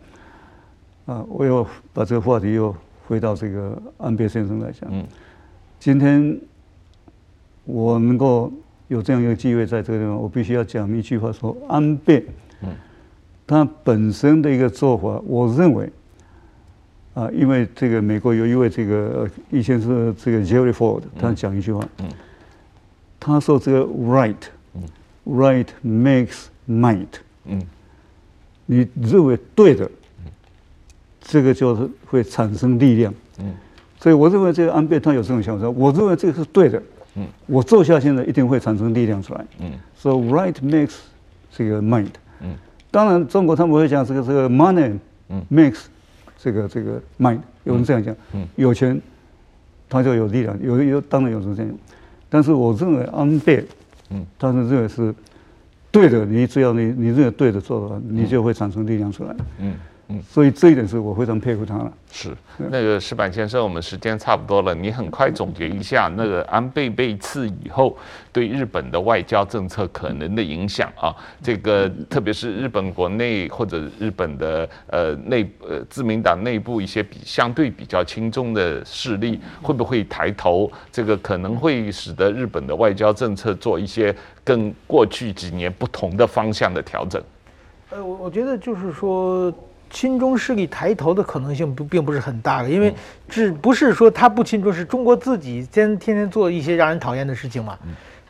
[1.07, 2.75] 啊，我要把这个话题又
[3.07, 4.91] 回到这个安倍先生来讲，
[5.79, 6.39] 今天。
[7.67, 8.51] 我能够
[8.89, 12.25] 有这样一个机会在这个地方，我必须要讲一句话：说安倍，
[12.63, 12.69] 嗯。
[13.47, 15.89] 他本身的一个做法，我认为，
[17.15, 22.09] 啊，因为这个美国有一位这个以前是这个 Jerry Ford，他讲一句话，嗯。
[23.21, 27.07] 他说这个 right，right makes might，
[27.45, 27.61] 嗯。
[28.67, 29.91] 你认为对的，
[31.21, 33.55] 这个就是会产生力量，嗯。
[34.01, 36.83] 所以我认为这个安倍他有这种想法，我认为这个是对的。
[37.17, 39.45] 嗯，我做下去呢，一定会产生力量出来。
[39.61, 40.97] 嗯，so right makes
[41.51, 42.11] 这个 might。
[42.41, 42.55] 嗯，
[42.91, 44.99] 当然中国他们会讲这个这个 money
[45.51, 45.85] makes
[46.39, 47.41] 这个这个 might。
[47.65, 48.15] 有人这样讲。
[48.33, 49.01] 嗯，有钱
[49.89, 51.73] 他就有力量，有有当然有人这样。
[52.29, 53.65] 但是我认为安倍，
[54.11, 55.15] 嗯，他是认为是
[55.91, 59.31] 对的，你只要你你认为对的做的话，你就会产生力量出来。
[59.59, 59.73] 嗯。
[59.73, 59.75] 嗯，
[60.29, 61.93] 所以这一点是我非常佩服他了。
[62.13, 67.99] 是，那个石板先生，我们时间差不多了，你很快总结一下那个安倍被刺以后
[68.33, 71.13] 对日本的外交政策可能的影响啊。
[71.43, 80.71] 这个特别是日本国内或者日本的呃内呃自民党内部一些比相对比较轻重的势力会不会抬头？
[80.93, 87.21] 这个可能会使得日本的外交政策做一些跟过去几年不同的方向的调整。
[87.91, 89.53] 呃，我我觉得就是说。
[89.91, 92.95] 亲中势力抬头的可能性不并不是很大的，因为
[93.29, 97.79] 这不是说他不亲中，是中国自己天天天做一些让人讨厌的事情嘛。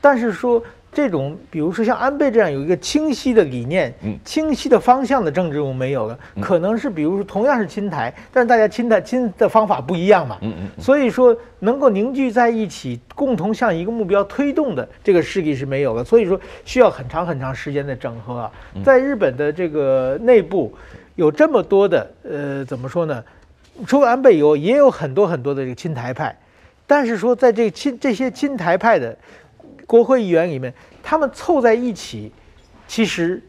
[0.01, 3.93] 但是说这种，比如说像安倍这样有一个清晰的理念、
[4.25, 6.17] 清晰的方向的政治，我们没有了。
[6.41, 10.39] 可能是比如说同样是亲台，但是大家亲台亲的方法不一样嘛。
[10.79, 16.05] 所以说能够凝聚在一起，共同向一个目标推动的这个势力是没有了。
[16.05, 18.53] 所以说需要很长很长时间的整合啊，
[18.85, 20.73] 在日本的这个内部。
[21.17, 23.25] 有这么多的，呃，怎么说呢？
[23.87, 26.35] 除了安倍以外，也有很多很多的这个亲台派，
[26.87, 29.17] 但是说在这亲这些亲台派的
[29.87, 32.33] 国会议员里面，他们凑在一起，
[32.87, 33.43] 其实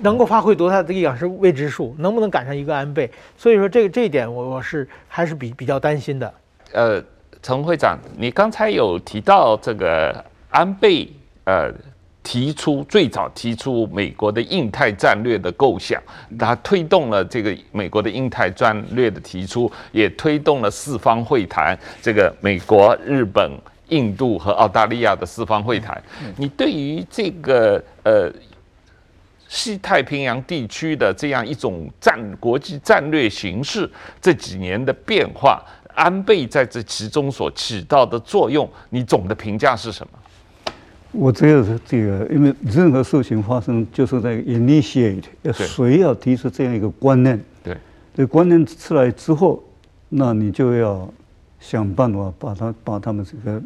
[0.00, 3.10] 能够发挥多大的力量是未知数，能不能赶上一个安倍？
[3.36, 6.32] 所以说这个这一点，我我是还是比比较担心的。
[6.72, 7.02] 呃，
[7.42, 11.10] 陈会长，你刚才有提到这个安倍，
[11.44, 11.72] 呃。
[12.26, 16.02] 提出最早提出美国的印太战略的构想，
[16.36, 23.48] 他推动了这个美国的印太战略的提出，也推动了四方会谈，这个美国、日本、
[23.90, 26.02] 印度和澳大利亚的四方会谈。
[26.36, 28.28] 你对于这个呃
[29.46, 33.88] 西太平洋地区的这样一种战国际战略形势
[34.20, 35.62] 这几年的变化，
[35.94, 40.18] 安倍在这其中所起到的作用，你总的评价是什么？
[41.16, 47.40] 我只有是这个，因为任何事情发生，就是在 initiate，要谁要提出这样一个观念？
[47.64, 47.76] 对，
[48.14, 49.62] 这观念出来之后，
[50.10, 51.08] 那你就要
[51.58, 53.62] 想办法把它把他们这个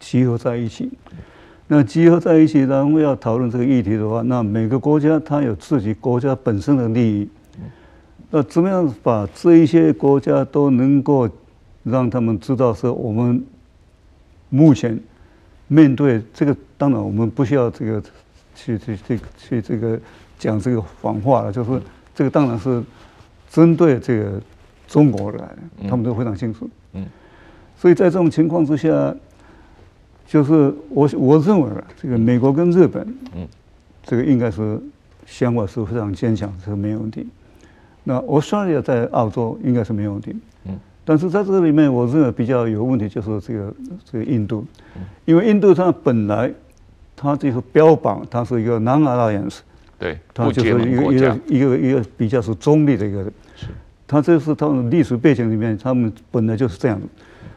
[0.00, 0.90] 集合在一起。
[1.68, 7.28] 那集合在一起，然后要讨论这个议题的话，那每个国家它有自己国家本身的利益。
[8.30, 11.30] 那怎么样把这一些国家都能够
[11.84, 13.44] 让他们知道，说我们
[14.48, 14.98] 目前。
[15.72, 18.02] 面对这个，当然我们不需要这个
[18.56, 19.96] 去去去去这个
[20.36, 21.80] 讲这个谎话了，就是
[22.12, 22.82] 这个当然是
[23.48, 24.40] 针对这个
[24.88, 25.48] 中国来，
[25.88, 26.68] 他们都非常清楚。
[26.94, 27.06] 嗯，
[27.76, 29.14] 所以在这种情况之下，
[30.26, 33.06] 就是我我认为这个美国跟日本，
[33.36, 33.46] 嗯，
[34.02, 34.76] 这个应该是
[35.24, 37.28] 想法是非常坚强，这个没有问题。
[38.02, 40.34] 那澳大利亚在澳洲应该是没有问题。
[41.02, 43.74] 但是在这里面，我认为比较有问题就是这个
[44.04, 44.64] 这个印度，
[45.24, 46.52] 因为印度它本来
[47.16, 49.58] 它就是标榜它是一个 non-alliance，
[49.98, 53.24] 对，它就是一个一个一个一个比较是中立的一个，
[53.56, 53.66] 是，
[54.06, 57.06] 它这是他们历史背景里面，他们本来就是这样的，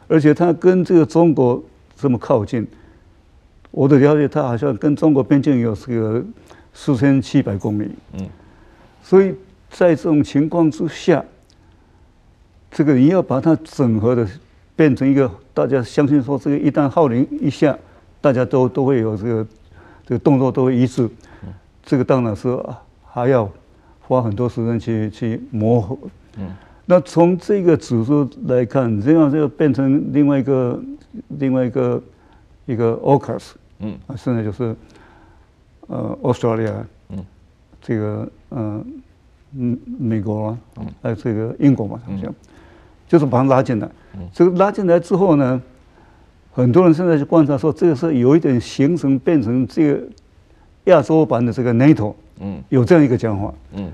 [0.08, 1.62] 而且它跟这个中国
[1.96, 2.66] 这么靠近，
[3.72, 6.24] 我的了解，它好像跟中国边境有这个
[6.74, 8.28] 四千七百公里，嗯，
[9.04, 9.36] 所以
[9.70, 11.24] 在这种情况之下。
[12.74, 14.28] 这个你要把它整合的
[14.76, 17.78] 变成一个大家相信说，这个一旦号令一下，
[18.20, 19.48] 大家都都会有这个
[20.08, 21.08] 这个动作都会一致。
[21.84, 22.60] 这个当然是
[23.06, 23.48] 还要
[24.02, 25.96] 花很多时间去去磨合。
[26.38, 26.50] 嗯。
[26.86, 30.82] 那从这个指数来看，这样就变成另外一个
[31.40, 32.02] 另外一个
[32.66, 33.52] 一个 AUKUS。
[33.80, 33.96] 嗯。
[34.08, 34.76] 啊，现在就是
[35.88, 36.74] 呃，Australia。
[37.10, 37.24] 嗯。
[37.82, 38.86] 这个嗯
[39.56, 40.58] 嗯，美国啊，
[41.04, 42.34] 还有这个英国嘛，好像。
[43.14, 43.88] 就是把它拉进来，
[44.34, 45.62] 这个拉进来之后呢，
[46.52, 50.02] 很多人现在就观察说，这个是有一点形成变成这个
[50.86, 53.92] 亚洲版的这个 NATO，嗯，有这样一个讲法，嗯，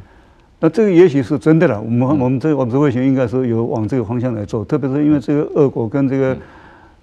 [0.61, 1.81] 那这个也许是真的了。
[1.81, 6.37] 我们我们这我们这卫星应该是有往这个方向来做，特别是因为这个俄国跟这个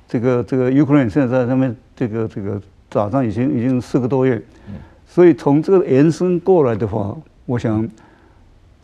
[0.08, 2.58] 这个这个 Ukraine 现在在上面这个这个
[2.88, 4.42] 打仗已经已经四个多月，
[5.06, 7.14] 所以从这个延伸过来的话，
[7.44, 7.86] 我想。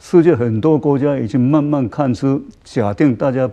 [0.02, 3.48] 世界很多国家已经慢慢看出，假定大家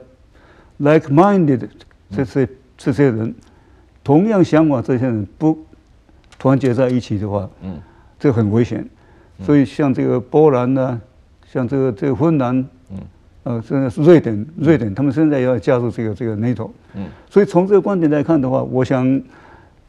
[0.79, 1.69] like-minded
[2.09, 3.33] 这些这些人
[4.03, 5.57] 同样想法，这些人不
[6.39, 7.79] 团结在一起的话，嗯，
[8.19, 8.85] 这很危险。
[9.43, 10.99] 所以像这个波兰呢，
[11.45, 12.57] 像这个这个芬兰，
[12.89, 12.97] 嗯，
[13.43, 19.05] 呃，现在是瑞典，瑞典他们现在要加入这个这个 NATO，嗯，所以从这个观点来看的话，我想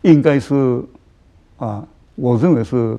[0.03, 0.85] 应该是
[1.57, 1.83] 啊，
[2.17, 2.99] 我认为是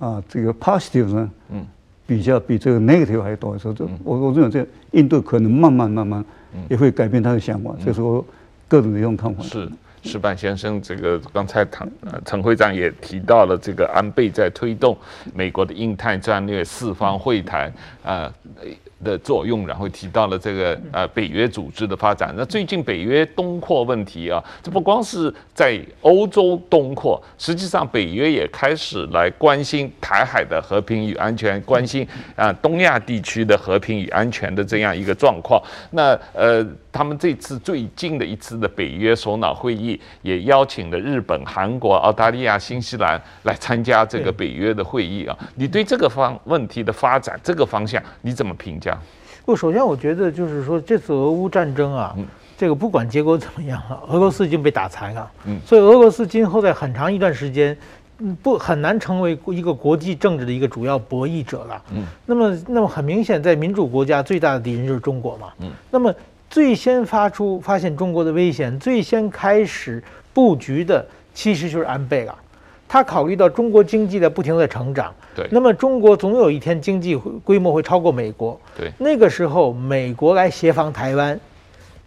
[0.00, 1.64] 啊，这个 positive 呢，嗯。
[2.06, 6.24] 比较比这个 negative 还多，所以这我我认为这印度可能慢慢慢慢
[6.68, 8.24] 也会改变他的想法，这是我
[8.68, 9.42] 个人的一种看法。
[9.42, 9.68] 是，
[10.02, 14.96] 石板先生，这个刚才唐呃陈会长也提到了，这个安倍在推动
[15.34, 17.68] 美国的印太战略、四方会谈
[18.02, 18.32] 啊。
[18.60, 18.66] 呃
[19.04, 22.34] 的作用，然后提到了这个呃北约组织的发展。
[22.36, 35.62] 那最近北约东扩问题啊，这不光是在欧洲东扩，实际上北约也开始来关心台海的和平与安全，关心啊东亚地区的和平与安全的这样一个状况。
[35.90, 45.36] 那呃，他们这次最近的一次的北约首脑会议，也邀请了日本、韩国、澳大利亚、新西兰来参加这个北约的会议啊。
[45.56, 48.96] 你对这个方问题的发展这个方向你怎么评价？
[49.44, 52.14] 不，首先我觉得就是说，这次俄乌战争啊，
[52.56, 57.76] 这个不管结果怎么样啊，俄罗斯已经被打残了，嗯，所以俄罗斯今后在很长一段时间，
[58.20, 66.14] 嗯，不很难成为一个国际政治的一个主要博弈者了，嗯，那么那么很明显，在民主国家最大的敌人就是中国嘛，嗯，那么
[66.54, 70.00] 最先发出发现中国的危险，最先开始
[70.32, 72.38] 布局的其实就是安倍了。
[72.86, 81.36] 他考虑到中国经济在不停的成长，对，那么中国总有一天经济规模会超过美国，对，那个时候美国来协防台湾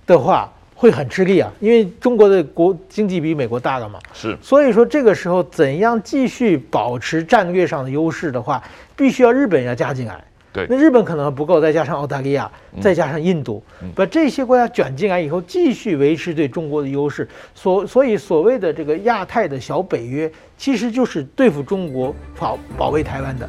[0.06, 8.64] 的话会很吃力啊，因为中国的国经济比美国大了嘛，是，所以说这个时候怎样继续保持战略上的优势的话，
[8.96, 10.24] 必须要日本要加进来。
[10.58, 12.50] 对，那日本可能还不够，再加上澳大利亚，
[12.82, 13.62] 再加上印度，
[13.94, 17.28] 把这些国家卷进来以后，继续维持对中国的优势。
[17.54, 23.48] 所所以所谓的这个亚太的小北约，其实就是对付中国、保保卫台湾的。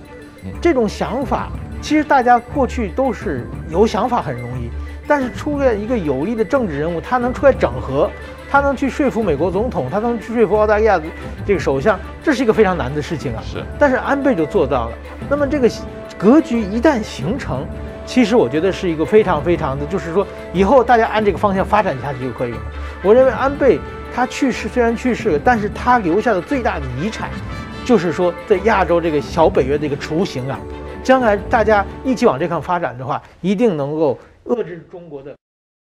[0.61, 1.49] 这种想法，
[1.81, 4.69] 其实大家过去都是有想法很容易，
[5.07, 8.11] 但是出现一个有力的政治人物，他能出来整合，
[8.51, 11.01] 他能去说服美国总统，他能去说服澳大利亚
[11.47, 13.43] 这个首相，这是一个非常难的事情啊。
[13.43, 14.99] 是，但是安倍就做到了。
[15.31, 15.71] 那么这个。
[16.19, 17.65] 格局一旦形成，
[18.05, 22.59] 其实我觉得是一个非常非常的，就是说以后大家按这个方向发展下去就可以了。
[23.05, 23.79] 我认为安倍
[24.13, 27.31] 他去世虽然去世了，但是他留下的最大的遗产，
[27.85, 30.59] 就是说在亚洲这个小北约的一个雏形啊，
[31.05, 35.37] 将来大家一起往这方发展的话，一定能够遏制中国的。